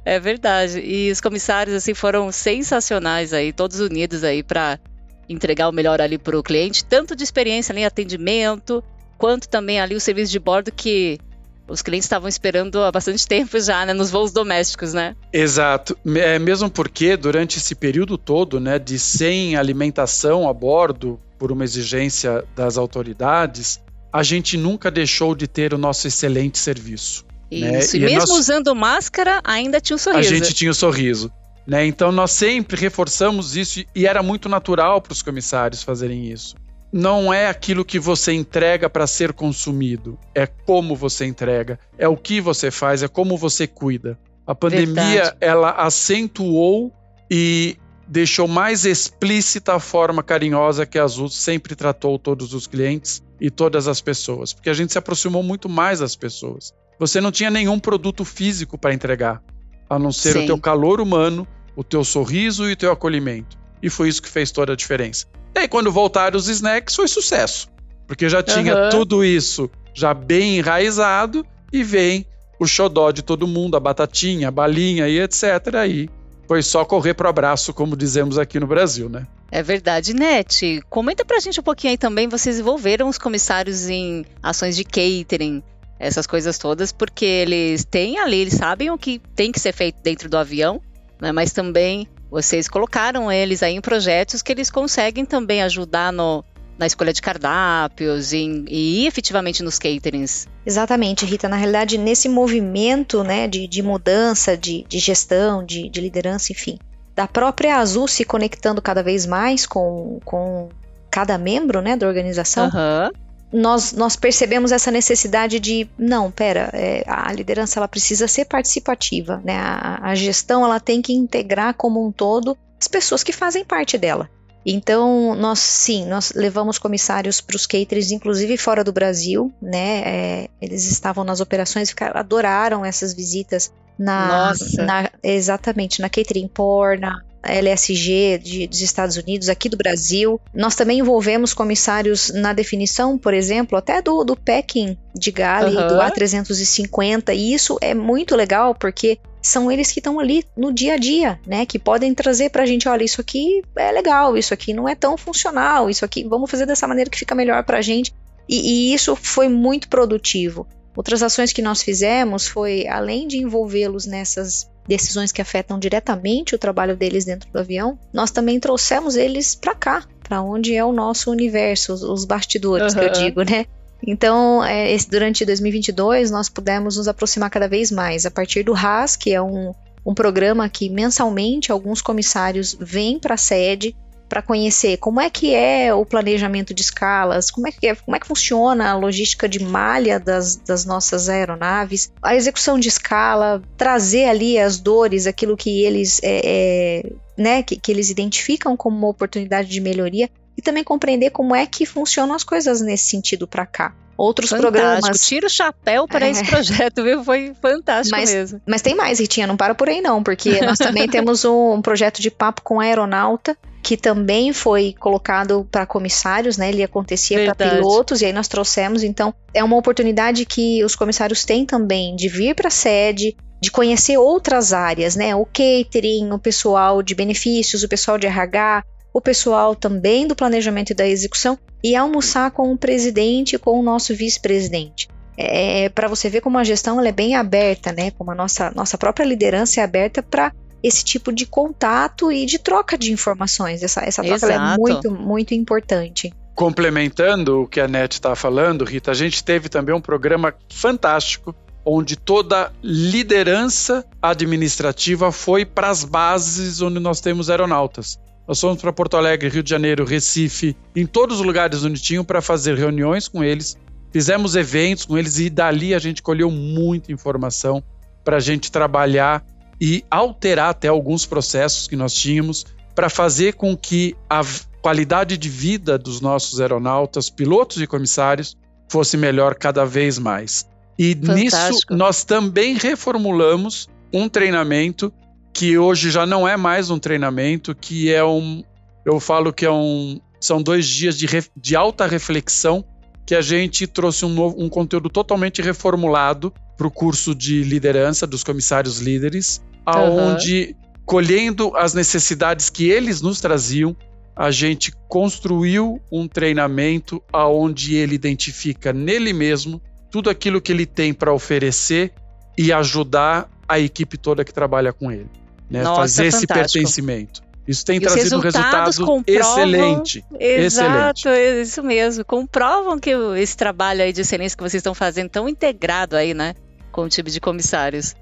É 0.06 0.20
verdade. 0.20 0.80
E 0.80 1.12
os 1.12 1.22
comissários 1.22 1.76
assim 1.76 1.94
foram 1.94 2.32
sensacionais 2.32 3.34
aí, 3.34 3.54
todos 3.54 3.80
unidos 3.80 4.24
aí 4.24 4.44
para 4.44 4.80
entregar 5.28 5.70
o 5.70 5.72
melhor 5.72 6.02
ali 6.02 6.18
para 6.18 6.38
o 6.38 6.44
cliente, 6.44 6.84
tanto 6.84 7.16
de 7.16 7.24
experiência 7.24 7.72
ali, 7.72 7.86
atendimento, 7.86 8.84
quanto 9.18 9.48
também 9.48 9.80
ali 9.80 9.96
o 9.96 10.00
serviço 10.00 10.32
de 10.32 10.40
bordo 10.40 10.72
que 10.72 11.20
os 11.68 11.84
clientes 11.84 12.06
estavam 12.06 12.28
esperando 12.28 12.82
há 12.82 12.92
bastante 12.92 13.26
tempo 13.28 13.60
já, 13.60 13.86
né, 13.86 13.94
nos 13.94 14.10
voos 14.10 14.32
domésticos, 14.32 14.94
né? 14.94 15.16
Exato. 15.32 15.96
É, 16.16 16.40
mesmo 16.40 16.70
porque 16.70 17.16
durante 17.16 17.60
esse 17.60 17.76
período 17.76 18.18
todo, 18.18 18.60
né, 18.60 18.80
de 18.80 18.98
sem 18.98 19.56
alimentação 19.56 20.50
a 20.50 20.54
bordo 20.54 21.20
por 21.38 21.52
uma 21.52 21.64
exigência 21.64 22.44
das 22.56 22.78
autoridades, 22.78 23.80
a 24.12 24.24
gente 24.24 24.58
nunca 24.58 24.90
deixou 24.90 25.36
de 25.36 25.48
ter 25.48 25.74
o 25.74 25.78
nosso 25.78 26.08
excelente 26.08 26.58
serviço. 26.58 27.26
Né? 27.52 27.80
Isso, 27.80 27.98
né? 27.98 28.08
e, 28.08 28.10
e 28.10 28.14
mesmo 28.14 28.30
nós... 28.30 28.40
usando 28.40 28.76
máscara, 28.76 29.42
ainda 29.44 29.80
tinha 29.80 29.96
um 29.96 30.00
sorriso. 30.00 30.34
A 30.34 30.38
gente 30.38 30.54
tinha 30.54 30.70
o 30.70 30.72
um 30.72 30.76
sorriso. 30.76 31.32
Né? 31.66 31.86
Então 31.86 32.12
nós 32.12 32.32
sempre 32.32 32.80
reforçamos 32.80 33.56
isso 33.56 33.84
e 33.96 34.08
era 34.08 34.24
muito 34.24 34.50
natural 34.50 35.02
para 35.02 35.14
os 35.14 35.22
comissários 35.22 35.84
fazerem 35.84 36.32
isso. 36.32 36.56
Não 36.92 37.32
é 37.32 37.48
aquilo 37.48 37.86
que 37.86 38.00
você 38.00 38.34
entrega 38.34 38.90
para 38.90 39.06
ser 39.06 39.32
consumido, 39.32 40.18
é 40.34 40.48
como 40.48 40.96
você 40.96 41.26
entrega, 41.26 41.78
é 42.00 42.08
o 42.08 42.18
que 42.18 42.42
você 42.42 42.72
faz, 42.72 43.04
é 43.04 43.08
como 43.08 43.38
você 43.38 43.68
cuida. 43.68 44.18
A 44.48 44.56
pandemia 44.56 44.96
Verdade. 44.96 45.38
ela 45.40 45.70
acentuou 45.70 46.92
e 47.30 47.78
deixou 48.10 48.48
mais 48.48 48.86
explícita 48.86 49.76
a 49.76 49.80
forma 49.80 50.24
carinhosa 50.24 50.86
que 50.86 50.98
a 50.98 51.04
Azul 51.04 51.30
sempre 51.30 51.76
tratou 51.76 52.18
todos 52.18 52.56
os 52.56 52.66
clientes 52.66 53.22
e 53.40 53.52
todas 53.52 53.88
as 53.88 54.02
pessoas, 54.02 54.52
porque 54.52 54.70
a 54.70 54.74
gente 54.74 54.92
se 54.92 54.98
aproximou 54.98 55.44
muito 55.44 55.70
mais 55.70 56.00
das 56.00 56.16
pessoas. 56.16 56.74
Você 56.98 57.22
não 57.22 57.32
tinha 57.32 57.52
nenhum 57.52 57.80
produto 57.80 58.26
físico 58.26 58.78
para 58.78 58.94
entregar, 58.94 59.42
a 59.88 60.00
não 60.00 60.12
ser 60.12 60.34
Sim. 60.34 60.44
o 60.44 60.46
teu 60.48 60.60
calor 60.60 61.00
humano, 61.00 61.48
o 61.76 61.84
teu 61.84 62.04
sorriso 62.04 62.68
e 62.68 62.74
o 62.74 62.76
teu 62.76 62.92
acolhimento. 62.92 63.58
E 63.82 63.90
foi 63.90 64.10
isso 64.10 64.22
que 64.22 64.28
fez 64.28 64.52
toda 64.52 64.74
a 64.74 64.76
diferença. 64.76 65.28
E 65.56 65.60
aí, 65.60 65.68
quando 65.68 65.92
voltaram 65.92 66.36
os 66.36 66.50
snacks, 66.50 66.96
foi 66.96 67.08
sucesso, 67.08 67.70
porque 68.08 68.28
já 68.28 68.42
tinha 68.42 68.76
uhum. 68.76 68.90
tudo 68.90 69.24
isso 69.24 69.70
já 69.94 70.14
bem 70.16 70.58
enraizado 70.58 71.46
e 71.72 71.84
vem 71.84 72.26
o 72.60 72.66
xodó 72.66 73.12
de 73.12 73.22
todo 73.22 73.48
mundo, 73.48 73.78
a 73.78 73.80
batatinha, 73.80 74.48
a 74.48 74.52
balinha 74.52 75.08
e 75.08 75.20
etc. 75.20 75.76
Aí 75.76 76.10
foi 76.50 76.64
só 76.64 76.84
correr 76.84 77.14
pro 77.14 77.30
abraço, 77.30 77.72
como 77.72 77.96
dizemos 77.96 78.40
aqui 78.40 78.60
no 78.60 78.66
Brasil, 78.66 79.08
né? 79.08 79.28
É 79.52 79.62
verdade, 79.62 80.16
Net. 80.16 80.82
Comenta 80.90 81.24
pra 81.24 81.40
gente 81.40 81.60
um 81.60 81.64
pouquinho 81.64 81.92
aí 81.92 81.98
também. 81.98 82.28
Vocês 82.28 82.58
envolveram 82.58 83.08
os 83.08 83.20
comissários 83.20 83.88
em 83.88 84.26
ações 84.42 84.76
de 84.76 84.84
catering, 84.84 85.62
essas 86.00 86.26
coisas 86.26 86.58
todas, 86.58 86.92
porque 86.92 87.24
eles 87.24 87.86
têm 87.86 88.18
ali, 88.18 88.38
eles 88.38 88.56
sabem 88.56 88.90
o 88.90 88.98
que 88.98 89.22
tem 89.36 89.52
que 89.52 89.60
ser 89.60 89.74
feito 89.74 90.02
dentro 90.02 90.28
do 90.28 90.38
avião, 90.38 90.82
né? 91.22 91.32
Mas 91.32 91.52
também 91.52 92.08
vocês 92.32 92.68
colocaram 92.68 93.32
eles 93.32 93.62
aí 93.62 93.76
em 93.76 93.82
projetos 93.82 94.42
que 94.42 94.52
eles 94.52 94.72
conseguem 94.72 95.26
também 95.26 95.62
ajudar 95.62 96.12
no, 96.12 96.44
na 96.80 96.88
escolha 96.88 97.12
de 97.12 97.22
cardápios 97.22 98.32
e, 98.32 98.64
e 98.70 99.06
efetivamente 99.06 99.62
nos 99.62 99.78
caterings. 99.78 100.48
Exatamente, 100.66 101.26
Rita. 101.26 101.50
Na 101.50 101.58
realidade, 101.58 101.98
nesse 101.98 102.30
movimento 102.30 103.22
né, 103.22 103.48
de, 103.50 103.68
de 103.68 103.84
mudança, 103.84 104.56
de, 104.56 104.86
de 104.88 104.98
gestão, 104.98 105.64
de, 105.64 105.90
de 105.90 106.00
liderança, 106.00 106.54
enfim, 106.54 106.80
da 107.14 107.28
própria 107.28 107.76
Azul 107.76 108.08
se 108.08 108.24
conectando 108.24 108.82
cada 108.82 109.04
vez 109.04 109.26
mais 109.26 109.66
com, 109.66 110.22
com 110.24 110.70
cada 111.12 111.38
membro 111.38 111.82
né, 111.82 111.98
da 111.98 112.08
organização, 112.08 112.68
uhum. 112.68 113.12
nós, 113.52 113.92
nós 113.92 114.16
percebemos 114.16 114.72
essa 114.72 114.90
necessidade 114.90 115.60
de, 115.60 115.86
não, 115.98 116.32
pera, 116.32 116.70
é, 116.72 117.04
a 117.06 117.34
liderança 117.34 117.78
ela 117.78 117.90
precisa 117.90 118.26
ser 118.26 118.46
participativa, 118.46 119.42
né, 119.44 119.58
a, 119.58 120.00
a 120.02 120.16
gestão 120.16 120.64
ela 120.64 120.80
tem 120.80 121.02
que 121.02 121.12
integrar 121.12 121.74
como 121.74 122.08
um 122.08 122.10
todo 122.10 122.58
as 122.80 122.88
pessoas 122.88 123.22
que 123.22 123.34
fazem 123.34 123.66
parte 123.66 123.98
dela. 123.98 124.30
Então, 124.66 125.36
nós 125.36 125.60
sim, 125.60 126.06
nós 126.06 126.34
levamos 126.36 126.78
comissários 126.78 127.40
para 127.40 127.56
os 127.56 127.66
caterers, 127.66 128.12
inclusive 128.12 128.58
fora 128.58 128.84
do 128.84 128.92
Brasil, 128.92 129.54
né? 129.62 130.02
É, 130.06 130.50
eles 130.62 130.86
estavam 130.86 131.24
nas 131.24 131.40
operações, 131.40 131.90
ficaram, 131.90 132.20
adoraram 132.20 132.86
essas 132.86 133.14
visitas 133.14 133.72
na, 133.98 134.54
na, 134.78 135.10
exatamente 135.24 136.02
na 136.02 136.10
Catering 136.10 136.48
Por, 136.48 136.98
na 136.98 137.22
LSG 137.44 138.40
de, 138.40 138.68
dos 138.68 138.82
Estados 138.82 139.18
Unidos, 139.18 139.50
aqui 139.50 139.70
do 139.70 139.78
Brasil. 139.78 140.40
Nós 140.54 140.76
também 140.76 141.00
envolvemos 141.00 141.54
comissários 141.54 142.32
na 142.34 142.54
definição, 142.54 143.18
por 143.18 143.34
exemplo, 143.34 143.78
até 143.78 144.02
do, 144.02 144.24
do 144.24 144.36
packing 144.36 144.98
de 145.16 145.32
Gale, 145.32 145.76
uhum. 145.76 145.88
do 145.88 145.96
A350, 145.96 147.34
e 147.36 147.54
isso 147.54 147.78
é 147.82 147.94
muito 147.94 148.36
legal 148.36 148.76
porque 148.76 149.20
são 149.42 149.72
eles 149.72 149.92
que 149.92 150.00
estão 150.00 150.20
ali 150.20 150.44
no 150.56 150.72
dia 150.72 150.96
a 150.96 150.98
dia, 150.98 151.40
né? 151.48 151.66
Que 151.66 151.80
podem 151.80 152.14
trazer 152.14 152.50
para 152.50 152.64
a 152.64 152.66
gente, 152.66 152.88
olha, 152.88 153.04
isso 153.04 153.22
aqui 153.22 153.64
é 153.76 153.92
legal, 153.92 154.38
isso 154.38 154.54
aqui 154.54 154.74
não 154.74 154.88
é 154.88 154.96
tão 154.96 155.18
funcional, 155.18 155.90
isso 155.90 156.04
aqui 156.04 156.24
vamos 156.24 156.52
fazer 156.52 156.66
dessa 156.66 156.88
maneira 156.88 157.10
que 157.10 157.18
fica 157.18 157.36
melhor 157.36 157.64
para 157.64 157.78
a 157.78 157.82
gente. 157.82 158.14
E, 158.48 158.90
e, 158.90 158.94
isso 158.94 159.16
foi 159.16 159.48
muito 159.48 159.88
produtivo. 159.88 160.68
Outras 160.96 161.22
ações 161.22 161.54
que 161.54 161.62
nós 161.62 161.82
fizemos 161.82 162.48
foi, 162.48 162.88
além 162.88 163.28
de 163.28 163.38
envolvê-los 163.38 164.06
nessas 164.06 164.70
decisões 164.90 165.32
que 165.32 165.40
afetam 165.40 165.78
diretamente 165.78 166.56
o 166.56 166.58
trabalho 166.58 166.98
deles 166.98 167.24
dentro 167.24 167.48
do 167.52 167.60
avião, 167.60 167.98
nós 168.12 168.32
também 168.32 168.60
trouxemos 168.60 169.16
eles 169.16 169.54
para 169.54 169.76
cá, 169.76 170.04
para 170.24 170.42
onde 170.42 170.76
é 170.76 170.84
o 170.84 170.92
nosso 170.92 171.30
universo, 171.30 171.94
os, 171.94 172.26
bastidores 172.26 172.94
uhum. 172.94 173.00
que 173.00 173.06
eu 173.06 173.12
digo, 173.12 173.42
né? 173.44 173.68
Então, 174.06 174.64
é, 174.64 174.92
esse, 174.92 175.08
durante 175.08 175.46
2022, 175.46 176.32
nós 176.32 176.50
pudemos 176.50 176.98
nos 176.98 177.08
aproximar 177.08 177.52
cada 177.52 177.68
vez 177.68 177.92
mais 177.92 178.26
a 178.26 178.32
partir 178.32 178.64
do 178.64 178.74
RAS, 178.74 179.16
que 179.16 179.32
é 179.32 179.40
um, 179.40 179.76
um 180.04 180.16
programa 180.16 180.68
que 180.68 180.90
mensalmente 180.90 181.72
alguns 181.72 182.02
comissários 182.02 182.76
vêm 182.80 183.20
para 183.20 183.36
a 183.36 183.38
sede 183.38 183.96
para 184.30 184.44
conhecer 184.44 184.98
como 184.98 185.20
é 185.20 185.30
que 185.30 185.54
é 185.54 185.94
o 185.94 186.06
planejamento 186.06 186.74
de 186.74 186.84
escalas, 186.84 187.50
como 187.50 187.68
é 187.68 187.72
que, 187.72 187.88
é, 187.88 187.96
como 187.96 188.16
é 188.16 188.20
que 188.20 188.28
funciona 188.28 188.92
a 188.92 188.96
logística 188.96 189.50
de 189.50 189.62
malha 189.62 190.20
das, 190.20 190.56
das 190.56 190.86
nossas 190.86 191.28
aeronaves, 191.28 192.12
a 192.22 192.36
execução 192.36 192.80
de 192.80 192.88
escala, 192.88 193.62
trazer 193.76 194.26
ali 194.26 194.60
as 194.60 194.80
dores, 194.80 195.26
aquilo 195.26 195.58
que 195.58 195.84
eles, 195.84 196.22
é, 196.24 196.42
é, 196.46 197.12
né, 197.36 197.64
que, 197.64 197.76
que 197.76 197.92
eles 197.92 198.10
identificam 198.10 198.78
como 198.78 198.96
uma 198.96 199.08
oportunidade 199.08 199.68
de 199.68 199.82
melhoria 199.82 200.30
e 200.60 200.62
também 200.62 200.84
compreender 200.84 201.30
como 201.30 201.56
é 201.56 201.66
que 201.66 201.86
funcionam 201.86 202.36
as 202.36 202.44
coisas 202.44 202.82
nesse 202.82 203.06
sentido 203.10 203.48
para 203.48 203.66
cá 203.66 203.96
outros 204.18 204.50
fantástico. 204.50 204.74
programas. 204.74 205.20
Tira 205.22 205.48
o 205.48 205.50
chapéu 205.50 206.06
para 206.06 206.28
é. 206.28 206.32
esse 206.32 206.44
projeto, 206.44 207.02
viu? 207.02 207.24
Foi 207.24 207.54
fantástico 207.62 208.20
mas, 208.20 208.34
mesmo. 208.34 208.62
Mas 208.68 208.82
tem 208.82 208.94
mais, 208.94 209.18
Ritinha, 209.18 209.48
não 209.48 209.56
para 209.56 209.74
por 209.74 209.88
aí 209.88 210.02
não, 210.02 210.22
porque 210.22 210.60
nós 210.60 210.78
também 210.78 211.08
temos 211.08 211.46
um, 211.46 211.76
um, 211.76 211.82
projeto 211.82 212.22
de 212.22 212.30
papo 212.30 212.62
com 212.62 212.82
aeronauta, 212.82 213.58
que 213.82 213.96
também 213.96 214.52
foi 214.52 214.94
colocado 215.00 215.66
para 215.72 215.86
comissários, 215.86 216.58
né? 216.58 216.68
Ele 216.68 216.84
acontecia 216.84 217.46
para 217.46 217.56
pilotos 217.56 218.22
e 218.22 218.26
aí 218.26 218.34
nós 218.34 218.50
trouxemos. 218.50 219.04
Então, 219.04 219.34
é 219.54 219.64
uma 219.64 219.78
oportunidade 219.78 220.46
que 220.46 220.84
os 220.84 220.98
comissários 220.98 221.46
têm 221.46 221.66
também 221.66 222.14
de 222.18 222.28
vir 222.28 222.54
para 222.54 222.68
a 222.68 222.72
sede, 222.72 223.38
de 223.62 223.72
conhecer 223.72 224.18
outras 224.18 224.74
áreas, 224.74 225.16
né? 225.16 225.34
O 225.34 225.46
catering, 225.46 226.32
o 226.34 226.40
pessoal 226.40 227.02
de 227.02 227.16
benefícios, 227.16 227.84
o 227.84 227.88
pessoal 227.88 228.18
de 228.18 228.28
RH, 228.28 228.84
o 229.14 229.22
pessoal 229.22 229.76
também 229.76 230.28
do 230.28 230.36
planejamento 230.36 230.92
e 230.92 230.96
da 230.96 231.08
execução 231.08 231.58
e 231.84 231.96
almoçar 231.96 232.52
com 232.52 232.72
o 232.72 232.78
presidente 232.78 233.56
e 233.56 233.60
com 233.60 233.80
o 233.80 233.84
nosso 233.84 234.14
vice-presidente. 234.16 235.08
É, 235.38 235.88
para 235.90 236.08
você 236.08 236.30
ver 236.30 236.42
como 236.42 236.58
a 236.58 236.64
gestão 236.64 237.00
é 237.02 237.12
bem 237.12 237.36
aberta, 237.36 237.94
né? 237.94 238.12
Como 238.12 238.30
a 238.32 238.36
nossa, 238.36 238.72
nossa 238.72 238.98
própria 238.98 239.26
liderança 239.26 239.80
é 239.80 239.84
aberta 239.84 240.22
para 240.22 240.52
esse 240.84 241.04
tipo 241.04 241.32
de 241.32 241.46
contato 241.46 242.32
e 242.32 242.46
de 242.46 242.60
troca 242.60 242.98
de 242.98 243.12
informações. 243.12 243.82
Essa, 243.82 244.02
essa 244.02 244.22
troca 244.22 244.52
é 244.52 244.78
muito, 244.78 245.12
muito 245.12 245.54
importante. 245.54 246.34
Complementando 246.56 247.62
o 247.62 247.68
que 247.68 247.80
a 247.80 247.88
NET 247.88 248.14
está 248.14 248.36
falando, 248.36 248.84
Rita, 248.84 249.12
a 249.12 249.14
gente 249.14 249.42
teve 249.44 249.70
também 249.70 249.96
um 249.96 250.02
programa 250.02 250.54
fantástico 250.70 251.56
onde 251.86 252.18
toda 252.18 252.72
liderança 252.84 254.06
administrativa 254.22 255.32
foi 255.32 255.66
para 255.66 255.90
as 255.90 256.04
bases 256.04 256.82
onde 256.82 257.00
nós 257.00 257.22
temos 257.22 257.50
aeronautas. 257.50 258.20
Nós 258.50 258.60
fomos 258.60 258.82
para 258.82 258.92
Porto 258.92 259.16
Alegre, 259.16 259.48
Rio 259.48 259.62
de 259.62 259.70
Janeiro, 259.70 260.04
Recife, 260.04 260.76
em 260.96 261.06
todos 261.06 261.40
os 261.40 261.46
lugares 261.46 261.84
onde 261.84 262.02
tinham 262.02 262.26
para 262.26 262.42
fazer 262.42 262.76
reuniões 262.76 263.28
com 263.28 263.44
eles, 263.44 263.78
fizemos 264.12 264.56
eventos 264.56 265.06
com 265.06 265.16
eles 265.16 265.38
e 265.38 265.52
dali 265.52 265.94
a 265.94 266.00
gente 266.00 266.24
colheu 266.24 266.50
muita 266.50 267.12
informação 267.12 267.84
para 268.24 268.38
a 268.38 268.40
gente 268.40 268.72
trabalhar 268.72 269.46
e 269.80 270.04
alterar 270.10 270.72
até 270.72 270.88
alguns 270.88 271.28
processos 271.28 271.88
que 271.88 271.96
nós 271.96 272.12
tínhamos 272.12 272.66
para 272.96 273.08
fazer 273.08 273.54
com 273.54 273.78
que 273.78 274.16
a 274.28 274.42
qualidade 274.82 275.38
de 275.38 275.48
vida 275.48 275.96
dos 275.96 276.20
nossos 276.20 276.60
aeronautas, 276.60 277.30
pilotos 277.30 277.80
e 277.80 277.86
comissários 277.86 278.58
fosse 278.90 279.16
melhor 279.16 279.54
cada 279.54 279.86
vez 279.86 280.18
mais. 280.18 280.68
E 280.98 281.14
Fantástico. 281.14 281.36
nisso 281.36 281.86
nós 281.92 282.24
também 282.24 282.74
reformulamos 282.74 283.88
um 284.12 284.28
treinamento 284.28 285.14
que 285.60 285.78
hoje 285.78 286.10
já 286.10 286.26
não 286.26 286.48
é 286.48 286.56
mais 286.56 286.90
um 286.90 286.98
treinamento, 286.98 287.76
que 287.76 288.14
é 288.14 288.24
um, 288.24 288.64
eu 289.06 289.20
falo 289.20 289.52
que 289.52 289.66
é 289.66 289.70
um, 289.70 290.18
são 290.40 290.64
dois 290.64 290.88
dias 290.88 291.18
de, 291.18 291.28
de 291.54 291.76
alta 291.76 292.08
reflexão 292.08 292.82
que 293.26 293.36
a 293.36 293.42
gente 293.42 293.86
trouxe 293.86 294.24
um, 294.24 294.30
novo, 294.30 294.56
um 294.58 294.70
conteúdo 294.70 295.10
totalmente 295.10 295.62
reformulado 295.62 296.54
para 296.78 296.88
o 296.88 296.92
curso 296.92 297.36
de 297.36 297.62
liderança 297.62 298.26
dos 298.26 298.42
comissários 298.42 299.00
líderes 299.00 299.62
aonde 299.86 300.78
uhum. 300.80 301.02
colhendo 301.06 301.76
as 301.76 301.94
necessidades 301.94 302.70
que 302.70 302.90
eles 302.90 303.20
nos 303.22 303.42
traziam, 303.42 303.94
a 304.34 304.52
gente 304.52 304.94
construiu 305.10 306.00
um 306.10 306.26
treinamento 306.26 307.22
aonde 307.34 307.96
ele 307.96 308.16
identifica 308.16 308.94
nele 308.94 309.34
mesmo 309.34 309.82
tudo 310.10 310.30
aquilo 310.30 310.62
que 310.62 310.72
ele 310.72 310.86
tem 310.86 311.14
para 311.14 311.34
oferecer 311.34 312.14
e 312.58 312.72
ajudar 312.72 313.50
a 313.70 313.80
equipe 313.80 314.18
toda 314.18 314.44
que 314.44 314.52
trabalha 314.52 314.92
com 314.92 315.12
ele, 315.12 315.30
né? 315.70 315.84
Nossa, 315.84 316.02
Fazer 316.02 316.26
esse 316.26 316.48
pertencimento. 316.48 317.42
Isso 317.68 317.86
tem 317.86 317.98
e 317.98 318.00
trazido 318.00 318.38
um 318.38 318.40
resultado 318.40 318.90
excelente. 319.28 320.26
Exato, 320.40 321.30
excelente. 321.30 321.62
isso 321.62 321.84
mesmo. 321.84 322.26
Comprovam 322.26 322.98
que 322.98 323.12
esse 323.38 323.56
trabalho 323.56 324.02
aí 324.02 324.12
de 324.12 324.22
excelência 324.22 324.58
que 324.58 324.64
vocês 324.64 324.80
estão 324.80 324.96
fazendo 324.96 325.30
tão 325.30 325.48
integrado 325.48 326.16
aí, 326.16 326.34
né, 326.34 326.56
com 326.92 327.04
o 327.04 327.10
time 327.10 327.30
de 327.30 327.40
comissários. 327.40 328.16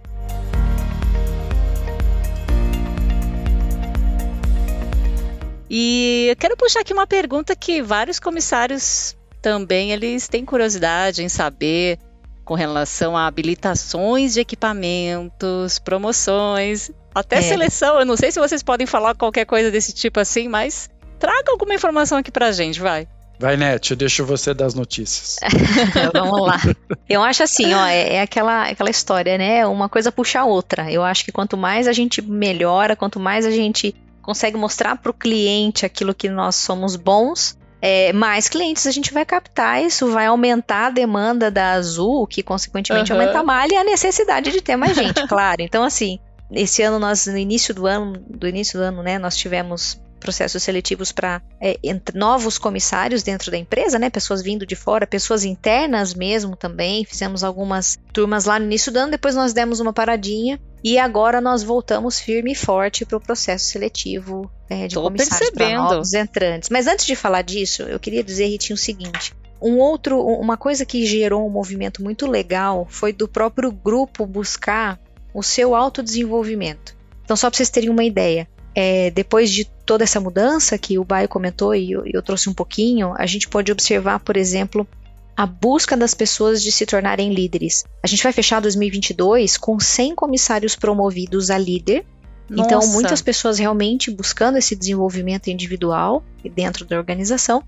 E 5.69 6.27
eu 6.29 6.35
quero 6.35 6.57
puxar 6.57 6.81
aqui 6.81 6.91
uma 6.91 7.07
pergunta 7.07 7.55
que 7.55 7.81
vários 7.81 8.19
comissários 8.19 9.15
também 9.41 9.91
eles 9.91 10.27
têm 10.27 10.43
curiosidade 10.43 11.23
em 11.23 11.29
saber 11.29 11.99
com 12.43 12.53
relação 12.53 13.17
a 13.17 13.27
habilitações 13.27 14.33
de 14.33 14.39
equipamentos, 14.39 15.79
promoções, 15.79 16.89
até 17.19 17.37
é. 17.37 17.41
seleção. 17.41 17.99
Eu 17.99 18.05
não 18.05 18.17
sei 18.17 18.31
se 18.31 18.39
vocês 18.39 18.63
podem 18.63 18.87
falar 18.87 19.15
qualquer 19.15 19.45
coisa 19.45 19.71
desse 19.71 19.93
tipo 19.93 20.19
assim, 20.19 20.47
mas 20.47 20.89
traga 21.19 21.51
alguma 21.51 21.73
informação 21.73 22.17
aqui 22.17 22.31
pra 22.31 22.51
gente, 22.51 22.79
vai. 22.79 23.07
Vai, 23.39 23.55
Net, 23.55 23.91
eu 23.91 23.97
deixo 23.97 24.25
você 24.25 24.51
das 24.53 24.73
notícias. 24.73 25.37
Vamos 26.13 26.41
lá. 26.41 26.59
Eu 27.07 27.21
acho 27.21 27.43
assim, 27.43 27.71
ó, 27.71 27.85
é, 27.85 28.15
é, 28.15 28.21
aquela, 28.21 28.67
aquela 28.67 28.89
história, 28.89 29.37
né? 29.37 29.65
Uma 29.67 29.87
coisa 29.87 30.11
puxa 30.11 30.39
a 30.39 30.45
outra. 30.45 30.91
Eu 30.91 31.03
acho 31.03 31.23
que 31.23 31.31
quanto 31.31 31.55
mais 31.55 31.87
a 31.87 31.93
gente 31.93 32.19
melhora, 32.19 32.95
quanto 32.95 33.19
mais 33.19 33.45
a 33.45 33.51
gente 33.51 33.95
consegue 34.23 34.57
mostrar 34.57 34.97
para 34.97 35.11
o 35.11 35.13
cliente 35.13 35.85
aquilo 35.85 36.15
que 36.15 36.27
nós 36.29 36.55
somos 36.55 36.95
bons, 36.95 37.55
é, 37.81 38.11
mais 38.11 38.49
clientes 38.49 38.87
a 38.87 38.91
gente 38.91 39.13
vai 39.13 39.23
captar, 39.23 39.83
isso 39.83 40.11
vai 40.11 40.25
aumentar 40.25 40.87
a 40.87 40.89
demanda 40.89 41.51
da 41.51 41.73
Azul, 41.73 42.25
que 42.25 42.41
consequentemente 42.41 43.13
uhum. 43.13 43.19
aumenta 43.19 43.39
a 43.39 43.43
malha 43.43 43.73
e 43.73 43.77
a 43.77 43.83
necessidade 43.83 44.51
de 44.51 44.61
ter 44.61 44.75
mais 44.75 44.95
gente, 44.95 45.25
claro. 45.27 45.61
Então, 45.61 45.83
assim, 45.83 46.19
esse 46.51 46.81
ano 46.81 46.99
nós 46.99 47.25
no 47.27 47.37
início 47.37 47.73
do 47.73 47.87
ano, 47.87 48.23
do 48.29 48.47
início 48.47 48.79
do 48.79 48.83
ano, 48.83 49.03
né, 49.03 49.19
nós 49.19 49.35
tivemos 49.35 49.99
processos 50.19 50.63
seletivos 50.63 51.11
para 51.11 51.41
é, 51.61 51.77
novos 52.13 52.57
comissários 52.57 53.23
dentro 53.23 53.51
da 53.51 53.57
empresa, 53.57 53.99
né? 53.99 54.09
Pessoas 54.09 54.41
vindo 54.41 54.65
de 54.65 54.75
fora, 54.75 55.05
pessoas 55.05 55.43
internas 55.43 56.13
mesmo 56.13 56.55
também. 56.55 57.05
Fizemos 57.05 57.43
algumas 57.43 57.97
turmas 58.11 58.45
lá 58.45 58.59
no 58.59 58.65
início 58.65 58.91
do 58.91 58.97
ano, 58.97 59.11
depois 59.11 59.35
nós 59.35 59.53
demos 59.53 59.79
uma 59.79 59.93
paradinha 59.93 60.59
e 60.83 60.97
agora 60.97 61.41
nós 61.41 61.63
voltamos 61.63 62.19
firme 62.19 62.51
e 62.51 62.55
forte 62.55 63.05
para 63.05 63.17
o 63.17 63.21
processo 63.21 63.65
seletivo 63.65 64.51
é, 64.69 64.87
de 64.87 64.95
Tô 64.95 65.03
comissários 65.03 65.49
para 65.51 65.75
novos 65.75 66.13
entrantes. 66.13 66.69
Mas 66.69 66.87
antes 66.87 67.05
de 67.05 67.15
falar 67.15 67.41
disso, 67.41 67.83
eu 67.83 67.99
queria 67.99 68.23
dizer, 68.23 68.47
Ritinho, 68.47 68.75
o 68.75 68.79
seguinte. 68.79 69.33
Um 69.59 69.77
outro, 69.77 70.21
uma 70.21 70.55
coisa 70.55 70.85
que 70.85 71.05
gerou 71.05 71.45
um 71.47 71.49
movimento 71.49 72.03
muito 72.03 72.27
legal 72.27 72.85
foi 72.89 73.11
do 73.11 73.27
próprio 73.27 73.71
grupo 73.71 74.25
buscar 74.25 74.99
o 75.37 75.43
seu 75.43 75.75
autodesenvolvimento. 75.75 76.97
Então, 77.23 77.37
só 77.37 77.47
para 77.47 77.57
vocês 77.57 77.69
terem 77.69 77.91
uma 77.91 78.03
ideia, 78.03 78.47
é, 78.73 79.11
depois 79.11 79.51
de 79.51 79.65
toda 79.85 80.03
essa 80.03 80.19
mudança 80.19 80.79
que 80.79 80.97
o 80.97 81.03
Baio 81.03 81.29
comentou 81.29 81.75
e 81.75 81.91
eu, 81.91 82.03
eu 82.11 82.23
trouxe 82.23 82.49
um 82.49 82.55
pouquinho, 82.55 83.13
a 83.15 83.27
gente 83.27 83.47
pode 83.47 83.71
observar, 83.71 84.19
por 84.19 84.35
exemplo, 84.35 84.87
a 85.35 85.45
busca 85.45 85.95
das 85.95 86.15
pessoas 86.15 86.63
de 86.63 86.71
se 86.71 86.87
tornarem 86.87 87.31
líderes. 87.31 87.83
A 88.03 88.07
gente 88.07 88.23
vai 88.23 88.33
fechar 88.33 88.59
2022 88.59 89.57
com 89.57 89.79
100 89.79 90.15
comissários 90.15 90.75
promovidos 90.75 91.51
a 91.51 91.57
líder. 91.59 92.03
Então, 92.49 92.65
Nossa. 92.65 92.75
Então, 92.75 92.93
muitas 92.93 93.21
pessoas 93.21 93.59
realmente 93.59 94.09
buscando 94.09 94.57
esse 94.57 94.75
desenvolvimento 94.75 95.51
individual 95.51 96.23
dentro 96.55 96.83
da 96.83 96.97
organização. 96.97 97.61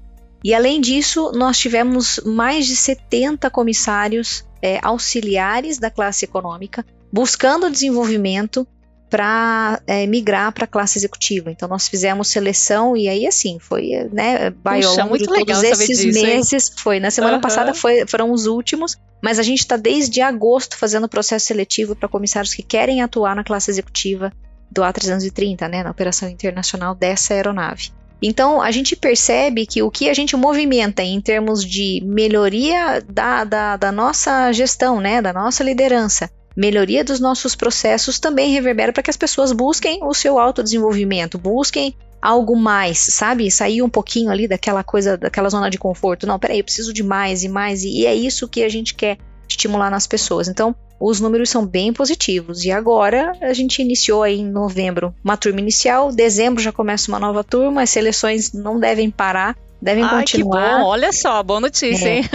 E 0.44 0.56
além 0.56 0.82
disso, 0.82 1.32
nós 1.34 1.60
tivemos 1.60 2.20
mais 2.26 2.66
de 2.66 2.76
70 2.76 3.48
comissários 3.52 4.44
é, 4.60 4.80
auxiliares 4.82 5.78
da 5.78 5.92
classe 5.92 6.26
econômica 6.26 6.84
buscando 7.12 7.70
desenvolvimento 7.70 8.68
para 9.10 9.82
é, 9.88 10.06
migrar 10.06 10.52
para 10.54 10.66
a 10.66 10.68
classe 10.68 11.00
executiva. 11.00 11.52
Então 11.52 11.68
nós 11.68 11.88
fizemos 11.88 12.28
seleção 12.28 12.96
e 12.96 13.10
aí 13.10 13.26
assim 13.26 13.58
foi, 13.60 14.08
né, 14.12 14.52
vai 14.64 14.84
ao 14.84 14.96
longo 14.96 15.18
de 15.18 15.26
todos 15.26 15.64
esses 15.64 15.98
disso, 15.98 16.22
meses, 16.22 16.70
hein? 16.70 16.76
foi 16.78 17.00
na 17.00 17.10
semana 17.10 17.36
uhum. 17.36 17.42
passada 17.42 17.74
foi, 17.74 18.06
foram 18.06 18.32
os 18.32 18.46
últimos, 18.46 18.98
mas 19.22 19.40
a 19.40 19.44
gente 19.44 19.60
está 19.60 19.76
desde 19.76 20.22
agosto 20.22 20.78
fazendo 20.78 21.10
processo 21.10 21.48
seletivo 21.48 21.96
para 21.96 22.08
comissários 22.08 22.54
que 22.54 22.62
querem 22.62 23.02
atuar 23.02 23.36
na 23.36 23.44
classe 23.44 23.72
executiva 23.72 24.32
do 24.72 24.84
A330, 24.84 25.68
né, 25.68 25.84
na 25.84 25.90
operação 25.90 26.30
internacional 26.30 26.94
dessa 26.94 27.34
aeronave. 27.34 27.92
Então, 28.22 28.62
a 28.62 28.70
gente 28.70 28.96
percebe 28.96 29.66
que 29.66 29.82
o 29.82 29.90
que 29.90 30.10
a 30.10 30.14
gente 30.14 30.36
movimenta 30.36 31.02
em 31.02 31.20
termos 31.22 31.64
de 31.64 32.02
melhoria 32.06 33.02
da, 33.10 33.44
da, 33.46 33.78
da 33.78 33.92
nossa 33.92 34.52
gestão, 34.52 35.00
né, 35.00 35.22
da 35.22 35.32
nossa 35.32 35.64
liderança, 35.64 36.30
melhoria 36.60 37.06
dos 37.06 37.22
nossos 37.22 37.56
processos 37.56 38.20
também 38.20 38.52
reverbera 38.52 38.92
para 38.92 39.02
que 39.02 39.10
as 39.10 39.16
pessoas 39.16 39.54
busquem 39.54 40.04
o 40.04 40.14
seu 40.14 40.38
autodesenvolvimento, 40.38 41.38
busquem 41.38 41.96
algo 42.22 42.54
mais, 42.54 43.00
sabe? 43.00 43.50
Sair 43.50 43.82
um 43.82 43.90
pouquinho 43.90 44.30
ali 44.30 44.46
daquela 44.46 44.84
coisa, 44.84 45.18
daquela 45.18 45.50
zona 45.50 45.70
de 45.70 45.78
conforto. 45.78 46.28
Não, 46.28 46.38
peraí, 46.38 46.60
eu 46.60 46.64
preciso 46.66 46.92
de 46.92 47.02
mais 47.02 47.44
e 47.44 47.48
mais, 47.50 47.84
e 47.84 48.06
é 48.06 48.14
isso 48.14 48.46
que 48.46 48.62
a 48.62 48.68
gente 48.68 48.94
quer 48.94 49.18
estimular 49.48 49.90
nas 49.90 50.06
pessoas. 50.06 50.50
Então, 50.50 50.76
os 51.00 51.22
números 51.22 51.50
são 51.50 51.66
bem 51.66 51.94
positivos. 51.94 52.66
E 52.66 52.72
agora 52.72 53.32
a 53.42 53.54
gente 53.54 53.82
iniciou 53.82 54.22
aí 54.22 54.40
em 54.40 54.52
novembro 54.52 55.16
uma 55.24 55.38
turma 55.38 55.62
inicial, 55.62 56.12
dezembro 56.12 56.62
já 56.62 56.74
começa 56.74 57.10
uma 57.10 57.20
nova 57.20 57.42
turma, 57.42 57.84
as 57.84 57.90
seleções 57.90 58.52
não 58.52 58.78
devem 58.78 59.10
parar, 59.10 59.56
devem 59.82 60.04
Ai, 60.04 60.20
continuar. 60.20 60.76
Que 60.76 60.78
bom, 60.82 60.90
olha 60.90 61.14
só, 61.14 61.42
boa 61.42 61.62
notícia, 61.62 62.10
é, 62.10 62.18
hein? 62.18 62.26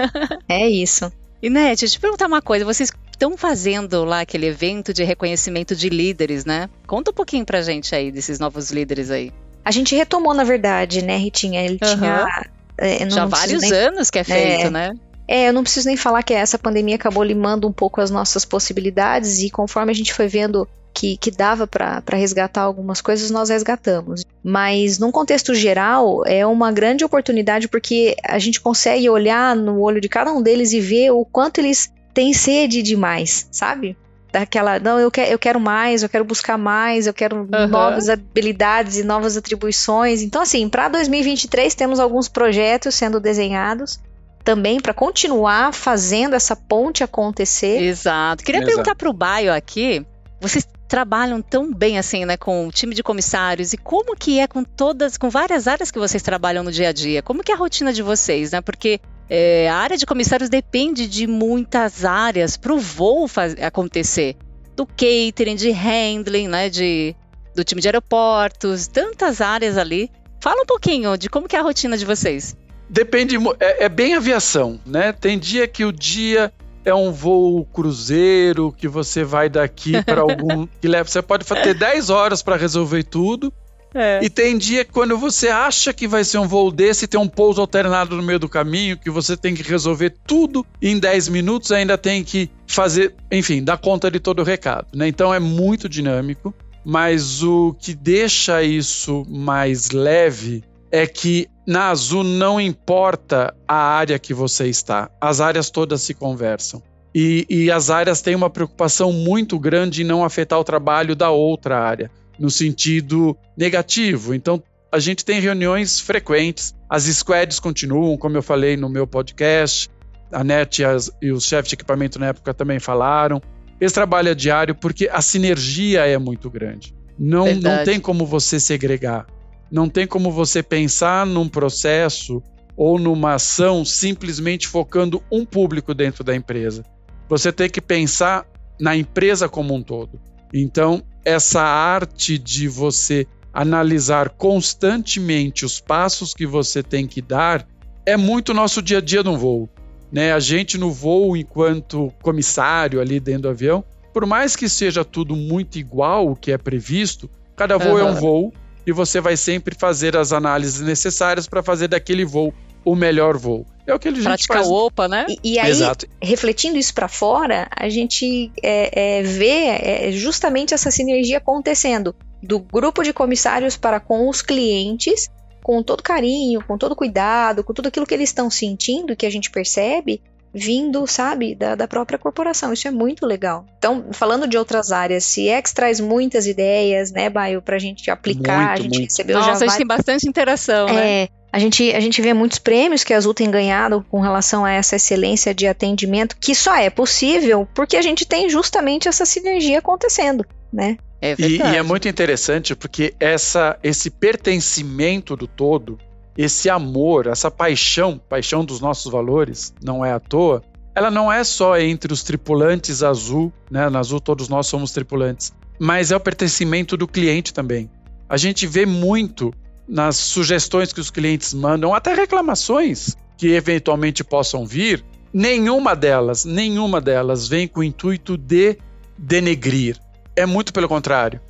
é 0.48 0.66
isso. 0.66 1.12
E 1.44 1.50
Nete, 1.50 1.80
deixa 1.80 1.84
eu 1.84 1.98
te 1.98 2.00
perguntar 2.00 2.26
uma 2.26 2.40
coisa, 2.40 2.64
vocês 2.64 2.90
estão 3.14 3.36
fazendo 3.36 4.04
lá 4.04 4.20
aquele 4.20 4.46
evento 4.46 4.92
de 4.92 5.02
reconhecimento 5.04 5.74
de 5.74 5.88
líderes, 5.88 6.44
né? 6.44 6.68
Conta 6.86 7.10
um 7.10 7.14
pouquinho 7.14 7.44
pra 7.44 7.62
gente 7.62 7.94
aí 7.94 8.12
desses 8.12 8.38
novos 8.38 8.70
líderes 8.70 9.10
aí. 9.10 9.32
A 9.64 9.70
gente 9.70 9.94
retomou, 9.94 10.34
na 10.34 10.44
verdade, 10.44 11.02
né, 11.02 11.16
Ritinha? 11.16 11.62
Ele 11.62 11.78
uhum. 11.82 11.96
tinha. 11.96 12.50
É, 12.76 13.08
Já 13.08 13.24
vários 13.24 13.62
nem... 13.62 13.72
anos 13.72 14.10
que 14.10 14.18
é 14.18 14.24
feito, 14.24 14.66
é, 14.66 14.70
né? 14.70 14.94
É, 15.26 15.48
eu 15.48 15.52
não 15.52 15.62
preciso 15.62 15.86
nem 15.86 15.96
falar 15.96 16.22
que 16.22 16.34
essa 16.34 16.58
pandemia 16.58 16.96
acabou 16.96 17.22
limando 17.22 17.66
um 17.66 17.72
pouco 17.72 18.00
as 18.00 18.10
nossas 18.10 18.44
possibilidades 18.44 19.40
e 19.42 19.48
conforme 19.48 19.90
a 19.90 19.94
gente 19.94 20.12
foi 20.12 20.28
vendo 20.28 20.68
que, 20.92 21.16
que 21.16 21.30
dava 21.30 21.66
para 21.66 22.02
resgatar 22.12 22.62
algumas 22.62 23.00
coisas, 23.00 23.30
nós 23.30 23.48
resgatamos. 23.48 24.22
Mas, 24.42 24.98
num 24.98 25.10
contexto 25.10 25.54
geral, 25.54 26.22
é 26.26 26.46
uma 26.46 26.70
grande 26.70 27.04
oportunidade 27.04 27.68
porque 27.68 28.14
a 28.24 28.38
gente 28.38 28.60
consegue 28.60 29.08
olhar 29.08 29.56
no 29.56 29.80
olho 29.80 30.00
de 30.00 30.08
cada 30.08 30.32
um 30.32 30.40
deles 30.40 30.72
e 30.72 30.80
ver 30.80 31.10
o 31.10 31.24
quanto 31.24 31.58
eles 31.58 31.90
têm 32.14 32.32
sede 32.32 32.82
demais, 32.82 33.48
sabe? 33.50 33.96
Daquela, 34.32 34.80
não, 34.80 34.98
eu, 34.98 35.10
quer, 35.10 35.30
eu 35.30 35.38
quero 35.38 35.60
mais, 35.60 36.02
eu 36.02 36.08
quero 36.08 36.24
buscar 36.24 36.58
mais, 36.58 37.06
eu 37.06 37.14
quero 37.14 37.36
uhum. 37.36 37.68
novas 37.68 38.08
habilidades 38.08 38.96
e 38.96 39.04
novas 39.04 39.36
atribuições. 39.36 40.22
Então, 40.22 40.42
assim, 40.42 40.68
para 40.68 40.88
2023 40.88 41.74
temos 41.74 42.00
alguns 42.00 42.28
projetos 42.28 42.94
sendo 42.94 43.20
desenhados 43.20 44.00
também 44.42 44.80
para 44.80 44.92
continuar 44.92 45.72
fazendo 45.72 46.34
essa 46.34 46.54
ponte 46.54 47.02
acontecer. 47.02 47.82
Exato. 47.82 48.44
Queria 48.44 48.58
Exato. 48.58 48.70
perguntar 48.70 48.94
para 48.94 49.08
o 49.08 49.12
Baio 49.12 49.52
aqui, 49.52 50.04
vocês 50.40 50.66
trabalham 50.86 51.40
tão 51.40 51.72
bem 51.72 51.98
assim, 51.98 52.24
né, 52.24 52.36
com 52.36 52.68
o 52.68 52.70
time 52.70 52.94
de 52.94 53.02
comissários 53.02 53.72
e 53.72 53.76
como 53.76 54.14
que 54.14 54.38
é 54.38 54.46
com 54.46 54.62
todas, 54.62 55.16
com 55.16 55.30
várias 55.30 55.66
áreas 55.66 55.90
que 55.90 55.98
vocês 55.98 56.22
trabalham 56.22 56.62
no 56.62 56.70
dia 56.70 56.90
a 56.90 56.92
dia? 56.92 57.22
Como 57.22 57.42
que 57.42 57.50
é 57.50 57.54
a 57.54 57.58
rotina 57.58 57.92
de 57.92 58.02
vocês, 58.02 58.52
né? 58.52 58.60
Porque 58.60 59.00
é, 59.28 59.68
a 59.68 59.76
área 59.76 59.96
de 59.96 60.06
comissários 60.06 60.50
depende 60.50 61.06
de 61.06 61.26
muitas 61.26 62.04
áreas 62.04 62.56
para 62.56 62.72
o 62.72 62.78
voo 62.78 63.26
acontecer, 63.62 64.36
do 64.76 64.86
catering, 64.86 65.56
de 65.56 65.70
handling, 65.70 66.48
né, 66.48 66.68
de 66.68 67.14
do 67.54 67.62
time 67.62 67.80
de 67.80 67.88
aeroportos, 67.88 68.88
tantas 68.88 69.40
áreas 69.40 69.78
ali. 69.78 70.10
Fala 70.40 70.62
um 70.62 70.66
pouquinho 70.66 71.16
de 71.16 71.30
como 71.30 71.48
que 71.48 71.56
é 71.56 71.60
a 71.60 71.62
rotina 71.62 71.96
de 71.96 72.04
vocês. 72.04 72.56
Depende, 72.90 73.36
é, 73.60 73.84
é 73.84 73.88
bem 73.88 74.14
aviação, 74.14 74.78
né? 74.84 75.12
Tem 75.12 75.38
dia 75.38 75.66
que 75.66 75.84
o 75.84 75.92
dia 75.92 76.52
é 76.84 76.94
um 76.94 77.10
voo 77.12 77.64
cruzeiro 77.64 78.74
que 78.76 78.86
você 78.86 79.24
vai 79.24 79.48
daqui 79.48 80.02
para 80.02 80.20
algum 80.22 80.66
que 80.80 80.86
leva, 80.86 81.08
você 81.08 81.22
pode 81.22 81.46
ter 81.46 81.74
10 81.74 82.10
horas 82.10 82.42
para 82.42 82.56
resolver 82.56 83.04
tudo. 83.04 83.52
É. 83.94 84.18
E 84.22 84.28
tem 84.28 84.58
dia 84.58 84.84
que 84.84 84.90
quando 84.90 85.16
você 85.16 85.48
acha 85.48 85.92
que 85.92 86.08
vai 86.08 86.24
ser 86.24 86.38
um 86.38 86.48
voo 86.48 86.72
desse, 86.72 87.06
tem 87.06 87.20
um 87.20 87.28
pouso 87.28 87.60
alternado 87.60 88.16
no 88.16 88.22
meio 88.22 88.40
do 88.40 88.48
caminho, 88.48 88.98
que 88.98 89.08
você 89.08 89.36
tem 89.36 89.54
que 89.54 89.62
resolver 89.62 90.14
tudo 90.26 90.66
em 90.82 90.98
10 90.98 91.28
minutos, 91.28 91.70
ainda 91.70 91.96
tem 91.96 92.24
que 92.24 92.50
fazer, 92.66 93.14
enfim, 93.30 93.62
dar 93.62 93.78
conta 93.78 94.10
de 94.10 94.18
todo 94.18 94.40
o 94.40 94.44
recado, 94.44 94.88
né? 94.94 95.06
Então 95.06 95.32
é 95.32 95.38
muito 95.38 95.88
dinâmico, 95.88 96.52
mas 96.84 97.42
o 97.44 97.72
que 97.78 97.94
deixa 97.94 98.62
isso 98.64 99.24
mais 99.28 99.90
leve 99.92 100.64
é 100.90 101.06
que 101.06 101.48
na 101.66 101.88
Azul 101.88 102.24
não 102.24 102.60
importa 102.60 103.54
a 103.66 103.74
área 103.74 104.18
que 104.18 104.34
você 104.34 104.68
está, 104.68 105.10
as 105.20 105.40
áreas 105.40 105.70
todas 105.70 106.02
se 106.02 106.14
conversam. 106.14 106.82
E, 107.14 107.46
e, 107.48 107.70
as 107.70 107.90
áreas 107.90 108.20
têm 108.20 108.34
uma 108.34 108.50
preocupação 108.50 109.12
muito 109.12 109.56
grande 109.56 110.02
em 110.02 110.04
não 110.04 110.24
afetar 110.24 110.58
o 110.58 110.64
trabalho 110.64 111.14
da 111.14 111.30
outra 111.30 111.78
área, 111.78 112.10
no 112.38 112.50
sentido 112.50 113.36
negativo. 113.56 114.34
Então, 114.34 114.62
a 114.90 114.98
gente 114.98 115.24
tem 115.24 115.40
reuniões 115.40 115.98
frequentes, 115.98 116.74
as 116.88 117.04
squads 117.04 117.58
continuam, 117.58 118.16
como 118.16 118.36
eu 118.36 118.42
falei 118.42 118.76
no 118.76 118.88
meu 118.88 119.06
podcast, 119.06 119.88
a 120.30 120.44
NET 120.44 120.80
e, 120.80 120.84
as, 120.84 121.10
e 121.20 121.32
os 121.32 121.44
chefes 121.44 121.68
de 121.68 121.74
equipamento 121.74 122.18
na 122.18 122.26
época 122.26 122.54
também 122.54 122.78
falaram. 122.78 123.40
Esse 123.80 123.94
trabalho 123.94 124.28
é 124.28 124.34
diário 124.34 124.74
porque 124.74 125.08
a 125.12 125.20
sinergia 125.20 126.06
é 126.06 126.16
muito 126.18 126.48
grande. 126.48 126.94
Não, 127.18 127.54
não 127.54 127.84
tem 127.84 128.00
como 128.00 128.26
você 128.26 128.58
segregar. 128.58 129.26
Não 129.70 129.88
tem 129.88 130.06
como 130.06 130.30
você 130.30 130.62
pensar 130.62 131.26
num 131.26 131.48
processo 131.48 132.42
ou 132.76 132.98
numa 132.98 133.34
ação 133.34 133.84
simplesmente 133.84 134.68
focando 134.68 135.22
um 135.30 135.44
público 135.44 135.94
dentro 135.94 136.24
da 136.24 136.34
empresa. 136.34 136.84
Você 137.28 137.52
tem 137.52 137.68
que 137.68 137.80
pensar 137.80 138.46
na 138.80 138.96
empresa 138.96 139.48
como 139.48 139.74
um 139.74 139.82
todo. 139.82 140.20
Então, 140.52 141.02
essa 141.24 141.62
arte 141.62 142.38
de 142.38 142.68
você 142.68 143.26
analisar 143.52 144.30
constantemente 144.30 145.64
os 145.64 145.80
passos 145.80 146.34
que 146.34 146.46
você 146.46 146.82
tem 146.82 147.06
que 147.06 147.22
dar 147.22 147.66
é 148.04 148.16
muito 148.16 148.52
nosso 148.52 148.82
dia 148.82 148.98
a 148.98 149.00
dia 149.00 149.22
no 149.22 149.38
voo. 149.38 149.68
Né? 150.10 150.32
A 150.32 150.40
gente 150.40 150.76
no 150.76 150.90
voo, 150.90 151.36
enquanto 151.36 152.12
comissário 152.22 153.00
ali 153.00 153.18
dentro 153.18 153.42
do 153.42 153.48
avião, 153.48 153.84
por 154.12 154.26
mais 154.26 154.54
que 154.54 154.68
seja 154.68 155.04
tudo 155.04 155.34
muito 155.34 155.78
igual 155.78 156.30
o 156.30 156.36
que 156.36 156.52
é 156.52 156.58
previsto, 156.58 157.30
cada 157.56 157.78
voo 157.78 157.94
uhum. 157.94 157.98
é 157.98 158.04
um 158.04 158.14
voo 158.14 158.52
e 158.86 158.92
você 158.92 159.20
vai 159.20 159.36
sempre 159.36 159.74
fazer 159.74 160.16
as 160.16 160.32
análises 160.32 160.80
necessárias 160.80 161.48
para 161.48 161.62
fazer 161.62 161.88
daquele 161.88 162.24
voo 162.24 162.52
o 162.84 162.94
melhor 162.94 163.36
voo. 163.36 163.66
É 163.86 163.94
o 163.94 163.98
que 163.98 164.08
gente 164.08 164.22
Praticar 164.22 164.58
faz. 164.58 164.68
o 164.68 164.72
OPA, 164.72 165.08
né? 165.08 165.26
E, 165.28 165.54
e 165.54 165.58
aí, 165.58 165.70
Exato. 165.70 166.06
refletindo 166.22 166.78
isso 166.78 166.94
para 166.94 167.06
fora, 167.06 167.68
a 167.76 167.88
gente 167.88 168.50
é, 168.62 169.18
é, 169.18 169.22
vê 169.22 169.66
é, 169.66 170.12
justamente 170.12 170.72
essa 170.72 170.90
sinergia 170.90 171.38
acontecendo 171.38 172.14
do 172.42 172.58
grupo 172.60 173.02
de 173.02 173.12
comissários 173.12 173.76
para 173.76 174.00
com 174.00 174.28
os 174.28 174.40
clientes, 174.40 175.28
com 175.62 175.82
todo 175.82 176.02
carinho, 176.02 176.64
com 176.66 176.78
todo 176.78 176.96
cuidado, 176.96 177.62
com 177.62 177.74
tudo 177.74 177.88
aquilo 177.88 178.06
que 178.06 178.14
eles 178.14 178.30
estão 178.30 178.48
sentindo, 178.50 179.16
que 179.16 179.26
a 179.26 179.30
gente 179.30 179.50
percebe, 179.50 180.22
vindo, 180.54 181.06
sabe, 181.06 181.54
da, 181.54 181.74
da 181.74 181.88
própria 181.88 182.18
corporação. 182.18 182.72
Isso 182.72 182.86
é 182.86 182.90
muito 182.90 183.26
legal. 183.26 183.66
Então, 183.78 184.06
falando 184.12 184.46
de 184.46 184.56
outras 184.56 184.92
áreas, 184.92 185.26
CX 185.26 185.72
traz 185.72 185.98
muitas 186.00 186.46
ideias, 186.46 187.10
né, 187.10 187.28
Baio, 187.28 187.60
pra 187.60 187.78
gente 187.78 188.10
aplicar. 188.10 188.58
Muito, 188.58 188.70
a 188.70 188.76
gente 188.76 188.98
muito. 188.98 189.10
recebeu 189.10 189.36
Nossa, 189.38 189.48
já 189.50 189.64
a 189.64 189.68
gente 189.68 189.76
tem 189.78 189.86
bastante 189.86 190.28
interação, 190.28 190.86
né? 190.86 191.22
é, 191.22 191.28
a 191.52 191.58
gente, 191.58 191.92
a 191.92 192.00
gente 192.00 192.20
vê 192.20 192.32
muitos 192.34 192.58
prêmios 192.58 193.04
que 193.04 193.14
a 193.14 193.16
Azul 193.16 193.34
tem 193.34 193.50
ganhado 193.50 194.04
com 194.10 194.20
relação 194.20 194.64
a 194.64 194.72
essa 194.72 194.96
excelência 194.96 195.54
de 195.54 195.66
atendimento, 195.66 196.36
que 196.40 196.54
só 196.54 196.74
é 196.74 196.90
possível 196.90 197.68
porque 197.74 197.96
a 197.96 198.02
gente 198.02 198.26
tem 198.26 198.48
justamente 198.48 199.08
essa 199.08 199.24
sinergia 199.24 199.78
acontecendo, 199.78 200.44
né? 200.72 200.98
É 201.20 201.32
E, 201.32 201.34
verdade. 201.36 201.74
e 201.74 201.76
é 201.76 201.82
muito 201.82 202.08
interessante 202.08 202.74
porque 202.74 203.14
essa, 203.20 203.78
esse 203.82 204.10
pertencimento 204.10 205.36
do 205.36 205.46
todo, 205.46 205.98
esse 206.36 206.68
amor, 206.68 207.26
essa 207.26 207.50
paixão, 207.50 208.18
paixão 208.18 208.64
dos 208.64 208.80
nossos 208.80 209.10
valores, 209.10 209.72
não 209.82 210.04
é 210.04 210.12
à 210.12 210.20
toa, 210.20 210.62
ela 210.94 211.10
não 211.10 211.30
é 211.30 211.42
só 211.42 211.78
entre 211.78 212.12
os 212.12 212.22
tripulantes 212.22 213.02
azul, 213.02 213.52
né? 213.70 213.88
Na 213.88 213.98
azul 213.98 214.20
todos 214.20 214.48
nós 214.48 214.66
somos 214.66 214.92
tripulantes, 214.92 215.52
mas 215.78 216.10
é 216.10 216.16
o 216.16 216.20
pertencimento 216.20 216.96
do 216.96 217.08
cliente 217.08 217.52
também. 217.52 217.90
A 218.28 218.36
gente 218.36 218.66
vê 218.66 218.86
muito 218.86 219.52
nas 219.88 220.16
sugestões 220.16 220.92
que 220.92 221.00
os 221.00 221.10
clientes 221.10 221.52
mandam, 221.52 221.94
até 221.94 222.14
reclamações 222.14 223.16
que 223.36 223.48
eventualmente 223.48 224.22
possam 224.24 224.64
vir, 224.64 225.04
nenhuma 225.32 225.94
delas, 225.94 226.44
nenhuma 226.44 227.00
delas 227.00 227.48
vem 227.48 227.66
com 227.66 227.80
o 227.80 227.84
intuito 227.84 228.36
de 228.36 228.78
denegrir. 229.18 229.98
É 230.36 230.46
muito 230.46 230.72
pelo 230.72 230.88
contrário. 230.88 231.40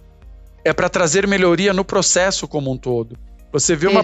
É 0.64 0.72
para 0.72 0.88
trazer 0.88 1.26
melhoria 1.26 1.72
no 1.72 1.84
processo 1.84 2.48
como 2.48 2.72
um 2.72 2.76
todo. 2.76 3.16
Você 3.54 3.74
vê, 3.76 3.86
uma, 3.86 4.02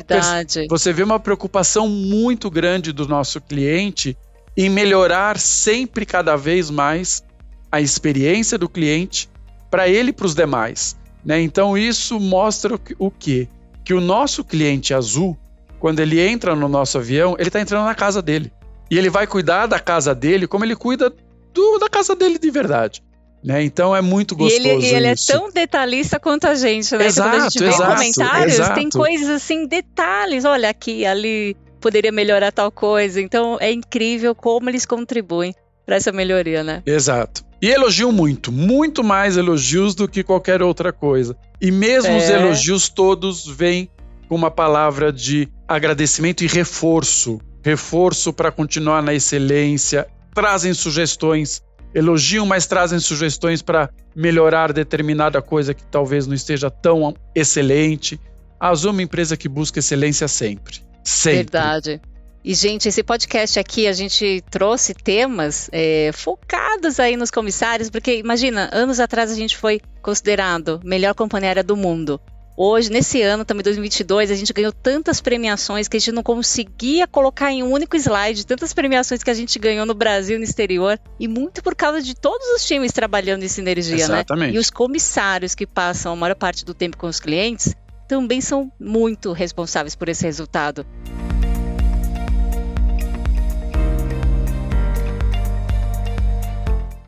você 0.69 0.93
vê 0.93 1.03
uma 1.03 1.19
preocupação 1.21 1.89
muito 1.89 2.49
grande 2.51 2.93
do 2.93 3.07
nosso 3.07 3.41
cliente 3.41 4.17
em 4.57 4.69
melhorar 4.71 5.39
sempre 5.39 6.07
cada 6.07 6.37
vez 6.37 6.71
mais 6.71 7.23
a 7.71 7.81
experiência 7.81 8.57
do 8.57 8.69
cliente 8.69 9.29
para 9.71 9.89
ele 9.89 10.11
e 10.11 10.13
para 10.13 10.27
os 10.27 10.35
demais. 10.35 10.97
Né? 11.25 11.41
Então 11.43 11.77
isso 11.77 12.19
mostra 12.19 12.75
o 12.75 12.79
que- 12.79 12.95
o 12.99 13.11
quê? 13.11 13.49
Que 13.85 13.93
o 13.93 14.01
nosso 14.01 14.43
cliente 14.45 14.95
azul, 14.95 15.37
quando 15.79 16.01
ele 16.01 16.21
entra 16.21 16.55
no 16.55 16.69
nosso 16.69 16.99
avião, 16.99 17.35
ele 17.39 17.49
está 17.49 17.61
entrando 17.61 17.85
na 17.85 17.95
casa 17.95 18.23
dele. 18.23 18.53
E 18.91 18.97
ele 18.99 19.11
vai 19.11 19.27
cuidar 19.27 19.67
da 19.67 19.79
casa 19.79 20.15
dele 20.15 20.47
como 20.47 20.65
ele 20.65 20.77
cuida 20.77 21.13
do- 21.53 21.79
da 21.79 21.89
casa 21.89 22.15
dele 22.15 22.39
de 22.39 22.51
verdade. 22.51 23.03
Né? 23.43 23.63
Então 23.65 23.97
é 23.97 24.03
muito 24.03 24.35
E 24.35 24.37
gostoso 24.37 24.69
ele, 24.69 24.85
e 24.87 24.95
ele 24.95 25.13
isso. 25.13 25.33
é 25.33 25.35
tão 25.35 25.51
detalhista 25.51 26.21
quanto 26.21 26.47
a 26.47 26.55
gente, 26.55 26.95
né? 26.95 27.07
Exato, 27.07 27.31
Quando 27.31 27.41
a 27.41 27.45
gente 27.49 27.59
vê 27.59 27.69
exato, 27.69 27.95
comentários, 27.97 28.55
exato. 28.55 28.75
tem 28.75 28.89
coisas 28.91 29.29
assim, 29.31 29.67
detalhes. 29.67 30.45
Olha 30.45 30.69
aqui, 30.69 31.07
ali, 31.07 31.57
poderia 31.81 32.13
melhorar 32.13 32.53
tal 32.53 32.71
coisa. 32.71 33.19
Então 33.21 33.57
é 33.59 33.73
incrível 33.73 34.35
como 34.35 34.69
eles 34.69 34.85
contribuem 34.85 35.55
para 35.87 35.97
essa 35.97 36.13
melhoria, 36.13 36.63
né? 36.63 36.83
Exato. 36.85 37.43
E 37.63 37.69
elogiam 37.69 38.13
muito, 38.13 38.53
muito 38.53 39.03
mais 39.03 39.37
elogios 39.39 39.95
do 39.95 40.07
que 40.07 40.23
qualquer 40.23 40.63
outra 40.63 40.93
coisa. 40.93 41.35
E 41.61 41.71
mesmo 41.71 42.15
os 42.17 42.25
É. 42.25 42.35
elogios 42.37 42.89
todos 42.91 43.47
vêm 43.47 43.91
com 44.29 44.35
uma 44.35 44.51
palavra 44.51 45.11
de 45.13 45.49
agradecimento 45.67 46.45
e 46.45 46.47
reforço. 46.47 47.41
Reforço 47.65 48.33
para 48.33 48.51
continuar 48.53 49.03
na 49.03 49.13
excelência. 49.15 50.07
Trazem 50.35 50.73
sugestões, 50.73 51.61
elogiam, 51.95 52.47
mas 52.47 52.67
trazem 52.67 52.99
sugestões 52.99 53.63
para 53.63 53.91
melhorar 54.15 54.73
determinada 54.73 55.41
coisa 55.43 55.75
que 55.75 55.85
talvez 55.85 56.27
não 56.27 56.35
esteja 56.35 56.71
tão 56.71 57.15
excelente. 57.35 58.21
A 58.59 58.69
Azul 58.69 58.91
é 58.91 58.93
uma 58.93 59.03
empresa 59.03 59.37
que 59.37 59.49
busca 59.49 59.79
excelência 59.79 60.29
sempre. 60.29 60.79
Sempre. 61.03 61.37
Verdade. 61.39 62.01
E, 62.43 62.55
gente, 62.55 62.89
esse 62.89 63.03
podcast 63.03 63.59
aqui, 63.59 63.87
a 63.87 63.93
gente 63.93 64.43
trouxe 64.51 64.95
temas 64.95 65.69
é, 65.73 66.11
focados 66.13 66.99
aí 66.99 67.15
nos 67.15 67.31
comissários, 67.31 67.91
porque 67.91 68.17
imagina, 68.17 68.71
anos 68.73 68.99
atrás 68.99 69.31
a 69.31 69.35
gente 69.35 69.57
foi 69.59 69.81
considerado 70.01 70.81
melhor 70.83 71.15
companhia 71.15 71.51
aérea 71.51 71.63
do 71.63 71.77
mundo. 71.77 72.19
Hoje, 72.63 72.91
nesse 72.91 73.23
ano, 73.23 73.43
também 73.43 73.63
2022, 73.63 74.31
a 74.31 74.35
gente 74.35 74.53
ganhou 74.53 74.71
tantas 74.71 75.19
premiações 75.19 75.89
que 75.89 75.97
a 75.97 76.01
gente 76.01 76.13
não 76.13 76.23
conseguia 76.23 77.07
colocar 77.07 77.51
em 77.51 77.63
um 77.63 77.73
único 77.73 77.97
slide, 77.97 78.45
tantas 78.45 78.75
premiações 78.75 79.23
que 79.23 79.31
a 79.31 79.35
gente 79.35 79.59
ganhou 79.59 79.87
no 79.87 79.95
Brasil 79.95 80.37
e 80.37 80.39
no 80.39 80.45
exterior, 80.45 81.01
e 81.19 81.27
muito 81.27 81.63
por 81.63 81.75
causa 81.75 82.03
de 82.03 82.15
todos 82.15 82.47
os 82.49 82.67
times 82.67 82.93
trabalhando 82.93 83.45
em 83.45 83.49
sinergia, 83.49 83.95
Exatamente. 83.95 84.51
né? 84.51 84.57
E 84.57 84.59
os 84.59 84.69
comissários 84.69 85.55
que 85.55 85.67
passam 85.67 86.13
a 86.13 86.17
maior 86.17 86.35
parte 86.35 86.63
do 86.63 86.75
tempo 86.75 86.99
com 86.99 87.07
os 87.07 87.19
clientes 87.19 87.75
também 88.07 88.43
são 88.43 88.71
muito 88.79 89.33
responsáveis 89.33 89.97
por 89.97 90.11
esse 90.11 90.27
resultado. 90.27 90.85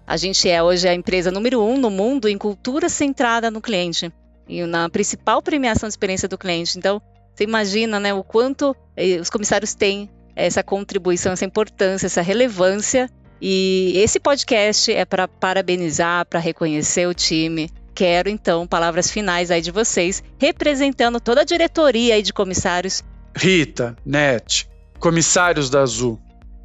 A 0.07 0.17
gente 0.17 0.49
é 0.49 0.63
hoje 0.63 0.89
a 0.89 0.95
empresa 0.95 1.31
número 1.31 1.63
um 1.63 1.77
no 1.77 1.91
mundo 1.91 2.27
em 2.27 2.39
cultura 2.39 2.89
centrada 2.89 3.51
no 3.51 3.61
cliente 3.61 4.11
e 4.49 4.65
na 4.67 4.89
principal 4.89 5.43
premiação 5.43 5.89
de 5.89 5.93
experiência 5.93 6.29
do 6.29 6.39
cliente. 6.39 6.79
Então, 6.79 7.01
você 7.35 7.45
imagina 7.45 7.99
né, 7.99 8.13
o 8.13 8.23
quanto 8.23 8.77
eh, 8.97 9.17
os 9.17 9.31
comissários 9.31 9.75
têm 9.75 10.11
essa 10.35 10.63
contribuição, 10.63 11.33
essa 11.33 11.45
importância, 11.45 12.07
essa 12.07 12.23
relevância. 12.23 13.09
E 13.41 13.93
esse 13.97 14.21
podcast 14.21 14.93
é 14.93 15.05
para 15.05 15.27
parabenizar, 15.27 16.27
para 16.27 16.39
reconhecer 16.39 17.07
o 17.07 17.15
time. 17.15 17.71
Quero 17.95 18.29
então 18.29 18.67
palavras 18.67 19.11
finais 19.11 19.51
aí 19.51 19.61
de 19.61 19.71
vocês, 19.71 20.23
representando 20.39 21.21
toda 21.21 21.43
a 21.43 21.45
diretoria 21.45 22.15
aí 22.15 22.23
de 22.23 22.33
comissários. 22.33 23.03
Rita, 23.37 23.97
Net, 24.05 24.69
comissários 24.99 25.69
da 25.69 25.81
Azul, 25.81 26.21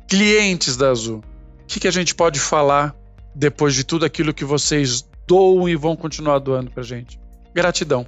clientes 0.07 0.77
da 0.77 0.89
Azul, 0.89 1.23
o 1.63 1.65
que, 1.67 1.79
que 1.81 1.87
a 1.87 1.91
gente 1.91 2.15
pode 2.15 2.39
falar 2.39 2.95
depois 3.35 3.75
de 3.75 3.83
tudo 3.83 4.05
aquilo 4.05 4.33
que 4.33 4.45
vocês 4.45 5.07
doam 5.27 5.67
e 5.67 5.75
vão 5.75 5.95
continuar 5.95 6.39
doando 6.39 6.71
pra 6.71 6.83
gente? 6.83 7.19
Gratidão. 7.57 8.05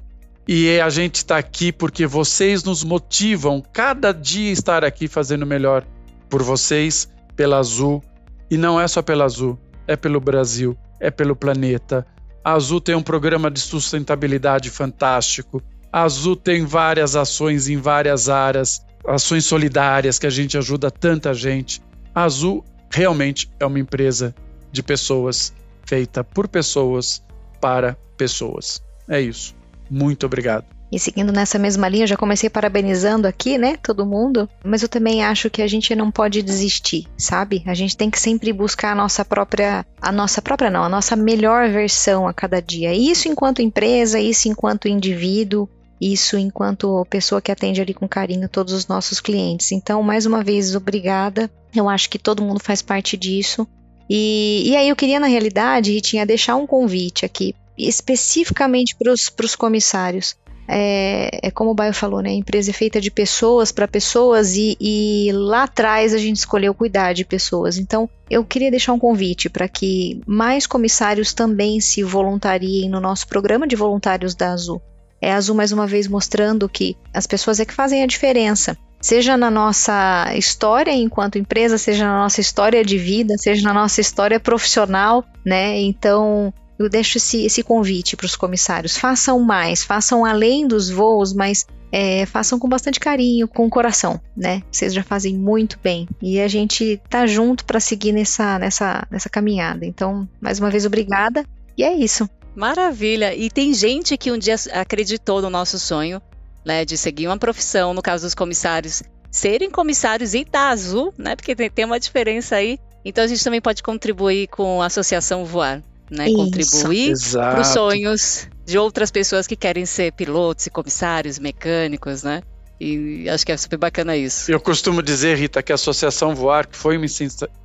E 0.47 0.79
a 0.79 0.91
gente 0.91 1.15
está 1.15 1.39
aqui 1.39 1.71
porque 1.71 2.05
vocês 2.05 2.63
nos 2.63 2.83
motivam 2.83 3.63
cada 3.73 4.11
dia 4.11 4.51
estar 4.51 4.85
aqui 4.85 5.07
fazendo 5.07 5.43
melhor 5.43 5.83
por 6.29 6.43
vocês, 6.43 7.09
pela 7.35 7.57
Azul. 7.57 8.03
E 8.47 8.57
não 8.57 8.79
é 8.79 8.87
só 8.87 9.01
pela 9.01 9.25
Azul, 9.25 9.57
é 9.87 9.95
pelo 9.95 10.19
Brasil, 10.19 10.77
é 10.99 11.09
pelo 11.09 11.35
planeta. 11.35 12.05
A 12.43 12.53
Azul 12.53 12.79
tem 12.79 12.93
um 12.93 13.01
programa 13.01 13.49
de 13.49 13.59
sustentabilidade 13.59 14.69
fantástico. 14.69 15.63
A 15.91 16.03
Azul 16.03 16.35
tem 16.35 16.63
várias 16.63 17.15
ações 17.15 17.67
em 17.67 17.77
várias 17.77 18.29
áreas, 18.29 18.85
ações 19.03 19.45
solidárias 19.45 20.19
que 20.19 20.27
a 20.27 20.29
gente 20.29 20.59
ajuda 20.59 20.91
tanta 20.91 21.33
gente. 21.33 21.81
A 22.13 22.21
Azul 22.21 22.63
realmente 22.91 23.49
é 23.59 23.65
uma 23.65 23.79
empresa 23.79 24.35
de 24.71 24.83
pessoas, 24.83 25.51
feita 25.87 26.23
por 26.23 26.47
pessoas, 26.47 27.23
para 27.59 27.97
pessoas. 28.15 28.87
É 29.09 29.19
isso. 29.19 29.55
Muito 29.89 30.25
obrigado. 30.25 30.65
E 30.91 30.99
seguindo 30.99 31.31
nessa 31.31 31.59
mesma 31.59 31.87
linha, 31.87 32.07
já 32.07 32.17
comecei 32.17 32.49
parabenizando 32.49 33.27
aqui, 33.27 33.57
né, 33.59 33.77
todo 33.77 34.05
mundo, 34.05 34.49
mas 34.63 34.81
eu 34.81 34.89
também 34.89 35.23
acho 35.23 35.49
que 35.49 35.61
a 35.61 35.67
gente 35.67 35.93
não 35.95 36.09
pode 36.09 36.41
desistir, 36.41 37.07
sabe? 37.15 37.61
A 37.67 37.75
gente 37.75 37.95
tem 37.95 38.09
que 38.09 38.19
sempre 38.19 38.51
buscar 38.51 38.93
a 38.93 38.95
nossa 38.95 39.23
própria, 39.23 39.85
a 40.01 40.11
nossa 40.11 40.41
própria 40.41 40.69
não, 40.69 40.83
a 40.83 40.89
nossa 40.89 41.15
melhor 41.15 41.69
versão 41.69 42.27
a 42.27 42.33
cada 42.33 42.59
dia. 42.59 42.93
Isso 42.93 43.27
enquanto 43.27 43.61
empresa, 43.61 44.19
isso 44.19 44.47
enquanto 44.47 44.87
indivíduo, 44.87 45.69
isso 46.01 46.37
enquanto 46.37 47.05
pessoa 47.07 47.41
que 47.41 47.51
atende 47.51 47.81
ali 47.81 47.93
com 47.93 48.07
carinho 48.07 48.49
todos 48.49 48.73
os 48.73 48.87
nossos 48.87 49.19
clientes. 49.19 49.71
Então, 49.71 50.01
mais 50.01 50.25
uma 50.25 50.43
vez, 50.43 50.75
obrigada. 50.75 51.51
Eu 51.75 51.87
acho 51.87 52.09
que 52.09 52.17
todo 52.17 52.41
mundo 52.41 52.59
faz 52.59 52.81
parte 52.81 53.15
disso. 53.15 53.67
E, 54.09 54.63
e 54.65 54.75
aí 54.75 54.89
eu 54.89 54.95
queria, 54.95 55.19
na 55.19 55.27
realidade, 55.27 55.91
Ritinha, 55.91 56.25
deixar 56.25 56.55
um 56.55 56.65
convite 56.65 57.25
aqui, 57.25 57.53
especificamente 57.87 58.95
para 58.95 59.11
os 59.11 59.55
comissários. 59.55 60.35
É, 60.71 61.47
é, 61.47 61.49
como 61.49 61.71
o 61.71 61.73
Baio 61.73 61.95
falou, 61.95 62.21
né? 62.21 62.29
A 62.29 62.33
empresa 62.33 62.69
é 62.69 62.73
feita 62.73 63.01
de 63.01 63.09
pessoas 63.09 63.71
para 63.71 63.87
pessoas 63.87 64.55
e, 64.55 64.77
e, 64.79 65.31
lá 65.33 65.63
atrás 65.63 66.13
a 66.13 66.17
gente 66.19 66.35
escolheu 66.35 66.75
cuidar 66.75 67.13
de 67.13 67.25
pessoas. 67.25 67.79
Então, 67.79 68.07
eu 68.29 68.45
queria 68.45 68.69
deixar 68.69 68.93
um 68.93 68.99
convite 68.99 69.49
para 69.49 69.67
que 69.67 70.21
mais 70.27 70.67
comissários 70.67 71.33
também 71.33 71.81
se 71.81 72.03
voluntariem 72.03 72.87
no 72.87 72.99
nosso 72.99 73.27
programa 73.27 73.65
de 73.65 73.75
voluntários 73.75 74.35
da 74.35 74.51
Azul. 74.51 74.79
É 75.19 75.33
a 75.33 75.37
Azul 75.37 75.55
mais 75.55 75.71
uma 75.71 75.87
vez 75.87 76.07
mostrando 76.07 76.69
que 76.69 76.95
as 77.11 77.25
pessoas 77.25 77.59
é 77.59 77.65
que 77.65 77.73
fazem 77.73 78.03
a 78.03 78.07
diferença. 78.07 78.77
Seja 79.01 79.35
na 79.35 79.49
nossa 79.49 80.31
história 80.35 80.91
enquanto 80.91 81.39
empresa, 81.39 81.79
seja 81.79 82.05
na 82.05 82.19
nossa 82.19 82.41
história 82.41 82.85
de 82.85 82.97
vida, 82.97 83.37
seja 83.39 83.63
na 83.63 83.73
nossa 83.73 84.01
história 84.01 84.39
profissional, 84.39 85.25
né? 85.43 85.79
Então, 85.79 86.53
eu 86.79 86.89
deixo 86.89 87.17
esse, 87.17 87.45
esse 87.45 87.61
convite 87.61 88.15
para 88.15 88.25
os 88.25 88.37
comissários. 88.37 88.97
Façam 88.97 89.39
mais, 89.41 89.83
façam 89.83 90.23
além 90.25 90.65
dos 90.65 90.89
voos, 90.89 91.33
mas 91.33 91.67
é, 91.91 92.25
façam 92.25 92.57
com 92.57 92.69
bastante 92.69 92.99
carinho, 92.99 93.47
com 93.47 93.69
coração, 93.69 94.19
né? 94.35 94.63
Vocês 94.71 94.93
já 94.93 95.03
fazem 95.03 95.37
muito 95.37 95.77
bem. 95.83 96.07
E 96.21 96.39
a 96.39 96.47
gente 96.47 97.01
tá 97.09 97.27
junto 97.27 97.65
para 97.65 97.79
seguir 97.79 98.13
nessa, 98.13 98.57
nessa, 98.57 99.05
nessa 99.11 99.29
caminhada. 99.29 99.85
Então, 99.85 100.27
mais 100.39 100.59
uma 100.59 100.69
vez, 100.69 100.85
obrigada. 100.85 101.45
E 101.77 101.83
é 101.83 101.93
isso. 101.93 102.29
Maravilha! 102.55 103.35
E 103.35 103.49
tem 103.49 103.73
gente 103.73 104.17
que 104.17 104.31
um 104.31 104.37
dia 104.37 104.55
acreditou 104.73 105.41
no 105.41 105.49
nosso 105.49 105.77
sonho, 105.77 106.21
né, 106.65 106.83
de 106.83 106.97
seguir 106.97 107.27
uma 107.27 107.37
profissão, 107.37 107.93
no 107.93 108.01
caso 108.01 108.25
dos 108.25 108.35
comissários, 108.35 109.03
serem 109.31 109.69
comissários 109.69 110.33
e 110.33 110.43
da 110.43 110.69
Azul, 110.69 111.13
né? 111.17 111.35
Porque 111.35 111.55
tem, 111.55 111.69
tem 111.69 111.85
uma 111.85 111.99
diferença 111.99 112.55
aí 112.55 112.79
Então 113.03 113.23
a 113.23 113.27
gente 113.27 113.43
também 113.43 113.61
pode 113.61 113.81
contribuir 113.83 114.47
com 114.47 114.81
a 114.81 114.87
Associação 114.87 115.45
Voar, 115.45 115.81
né? 116.09 116.27
Isso. 116.27 116.35
Contribuir 116.35 117.13
para 117.33 117.61
os 117.61 117.67
sonhos 117.67 118.47
de 118.65 118.77
outras 118.77 119.11
pessoas 119.11 119.47
que 119.47 119.55
querem 119.55 119.85
ser 119.85 120.11
pilotos 120.13 120.67
e 120.67 120.69
comissários, 120.69 121.39
mecânicos, 121.39 122.23
né? 122.23 122.41
E 122.79 123.27
acho 123.29 123.45
que 123.45 123.51
é 123.51 123.57
super 123.57 123.77
bacana 123.77 124.15
isso. 124.15 124.49
Eu 124.49 124.59
costumo 124.59 125.03
dizer, 125.03 125.37
Rita, 125.37 125.61
que 125.61 125.71
a 125.71 125.75
Associação 125.75 126.33
Voar, 126.33 126.65
que 126.65 126.77
foi 126.77 126.97
uma 126.97 127.05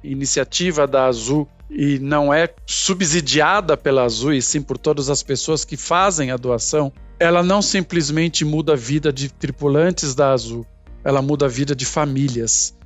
iniciativa 0.02 0.88
da 0.88 1.07
Azul 1.07 1.48
e 1.70 2.00
não 2.00 2.35
é 2.35 2.48
subsidiada 2.66 3.76
pela 3.76 4.02
Azul, 4.02 4.33
e 4.33 4.42
sim 4.42 4.61
por 4.61 4.76
todas 4.76 5.09
as 5.09 5.22
pessoas 5.22 5.64
que 5.64 5.76
fazem 5.76 6.33
a 6.33 6.37
doação, 6.37 6.92
ela 7.18 7.44
não 7.44 7.62
simplesmente 7.62 8.44
muda 8.44 8.72
a 8.72 8.76
vida 8.76 9.12
de 9.12 9.28
tripulantes 9.28 10.16
da 10.16 10.33
Azul, 10.33 10.66
ela 11.04 11.22
muda 11.22 11.46
a 11.46 11.48
vida 11.48 11.76
de 11.76 11.87
famílias. 11.87 12.76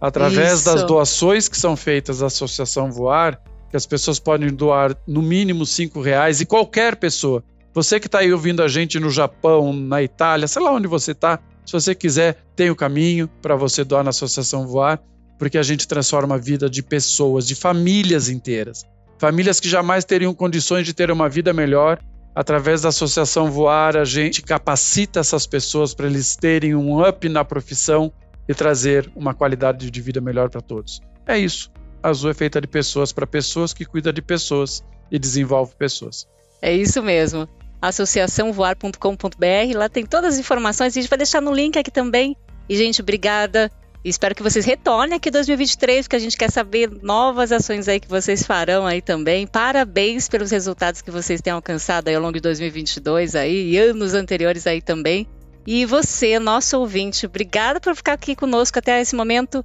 Através 0.00 0.60
Isso. 0.60 0.64
das 0.66 0.84
doações 0.84 1.48
que 1.48 1.56
são 1.56 1.74
feitas 1.74 2.18
da 2.18 2.26
Associação 2.26 2.92
Voar, 2.92 3.40
que 3.70 3.76
as 3.76 3.86
pessoas 3.86 4.18
podem 4.18 4.48
doar 4.48 4.96
no 5.06 5.22
mínimo 5.22 5.66
cinco 5.66 6.00
reais 6.00 6.40
e 6.40 6.46
qualquer 6.46 6.96
pessoa. 6.96 7.42
Você 7.74 8.00
que 8.00 8.06
está 8.06 8.20
aí 8.20 8.32
ouvindo 8.32 8.62
a 8.62 8.68
gente 8.68 8.98
no 8.98 9.10
Japão, 9.10 9.72
na 9.72 10.02
Itália, 10.02 10.48
sei 10.48 10.62
lá 10.62 10.72
onde 10.72 10.88
você 10.88 11.12
está, 11.12 11.38
se 11.64 11.72
você 11.72 11.94
quiser, 11.94 12.42
tem 12.56 12.70
o 12.70 12.76
caminho 12.76 13.28
para 13.42 13.54
você 13.54 13.84
doar 13.84 14.02
na 14.02 14.10
Associação 14.10 14.66
Voar, 14.66 14.98
porque 15.38 15.58
a 15.58 15.62
gente 15.62 15.86
transforma 15.86 16.34
a 16.34 16.38
vida 16.38 16.68
de 16.68 16.82
pessoas, 16.82 17.46
de 17.46 17.54
famílias 17.54 18.30
inteiras. 18.30 18.84
Famílias 19.18 19.60
que 19.60 19.68
jamais 19.68 20.04
teriam 20.04 20.32
condições 20.32 20.86
de 20.86 20.94
ter 20.94 21.10
uma 21.10 21.28
vida 21.28 21.52
melhor. 21.52 21.98
Através 22.34 22.80
da 22.82 22.88
Associação 22.88 23.50
Voar, 23.50 23.96
a 23.96 24.04
gente 24.04 24.40
capacita 24.42 25.20
essas 25.20 25.46
pessoas 25.46 25.92
para 25.92 26.06
eles 26.06 26.36
terem 26.36 26.74
um 26.74 27.06
up 27.06 27.28
na 27.28 27.44
profissão 27.44 28.12
e 28.48 28.54
trazer 28.54 29.10
uma 29.14 29.34
qualidade 29.34 29.90
de 29.90 30.00
vida 30.00 30.20
melhor 30.20 30.48
para 30.48 30.62
todos. 30.62 31.00
É 31.26 31.36
isso. 31.36 31.70
A 32.02 32.08
Azul 32.10 32.30
é 32.30 32.34
feita 32.34 32.60
de 32.60 32.66
pessoas 32.66 33.12
para 33.12 33.26
pessoas 33.26 33.72
que 33.72 33.84
cuida 33.84 34.12
de 34.12 34.22
pessoas 34.22 34.84
e 35.10 35.18
desenvolve 35.18 35.74
pessoas. 35.74 36.26
É 36.60 36.74
isso 36.74 37.02
mesmo. 37.02 37.48
associaçãovoar.com.br, 37.80 39.76
lá 39.76 39.88
tem 39.88 40.04
todas 40.04 40.34
as 40.34 40.40
informações, 40.40 40.96
a 40.96 41.00
gente 41.00 41.08
vai 41.08 41.18
deixar 41.18 41.40
no 41.40 41.52
link 41.52 41.78
aqui 41.78 41.90
também. 41.90 42.36
E, 42.68 42.76
gente, 42.76 43.00
obrigada. 43.00 43.70
Espero 44.04 44.34
que 44.34 44.42
vocês 44.42 44.64
retornem 44.64 45.16
aqui 45.16 45.28
em 45.28 45.32
2023, 45.32 46.06
porque 46.06 46.16
a 46.16 46.20
gente 46.20 46.36
quer 46.36 46.50
saber 46.50 46.90
novas 47.02 47.50
ações 47.50 47.88
aí 47.88 47.98
que 47.98 48.08
vocês 48.08 48.44
farão 48.44 48.86
aí 48.86 49.02
também. 49.02 49.46
Parabéns 49.46 50.28
pelos 50.28 50.50
resultados 50.50 51.02
que 51.02 51.10
vocês 51.10 51.40
têm 51.40 51.52
alcançado 51.52 52.08
aí 52.08 52.14
ao 52.14 52.22
longo 52.22 52.34
de 52.34 52.40
2022 52.40 53.34
aí, 53.34 53.70
e 53.70 53.78
anos 53.78 54.14
anteriores 54.14 54.66
aí 54.66 54.80
também. 54.80 55.26
E 55.66 55.84
você, 55.84 56.38
nosso 56.38 56.78
ouvinte, 56.78 57.26
obrigada 57.26 57.80
por 57.80 57.94
ficar 57.94 58.14
aqui 58.14 58.36
conosco 58.36 58.78
até 58.78 59.00
esse 59.00 59.16
momento. 59.16 59.64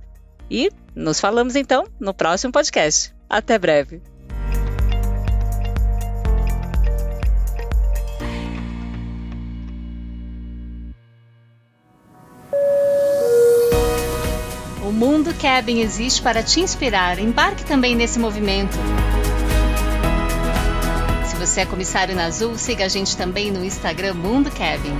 E 0.53 0.69
nos 0.95 1.19
falamos 1.19 1.55
então 1.55 1.87
no 1.99 2.13
próximo 2.13 2.53
podcast. 2.53 3.11
Até 3.27 3.57
breve. 3.57 3.99
O 14.85 14.91
Mundo 14.91 15.33
Cabin 15.41 15.79
existe 15.79 16.21
para 16.21 16.43
te 16.43 16.59
inspirar. 16.59 17.17
Embarque 17.17 17.65
também 17.65 17.95
nesse 17.95 18.19
movimento. 18.19 18.77
Se 21.25 21.35
você 21.35 21.61
é 21.61 21.65
comissário 21.65 22.15
na 22.15 22.25
Azul, 22.25 22.59
siga 22.59 22.85
a 22.85 22.87
gente 22.87 23.17
também 23.17 23.49
no 23.49 23.65
Instagram 23.65 24.13
Mundo 24.13 24.51
Cabin. 24.51 24.93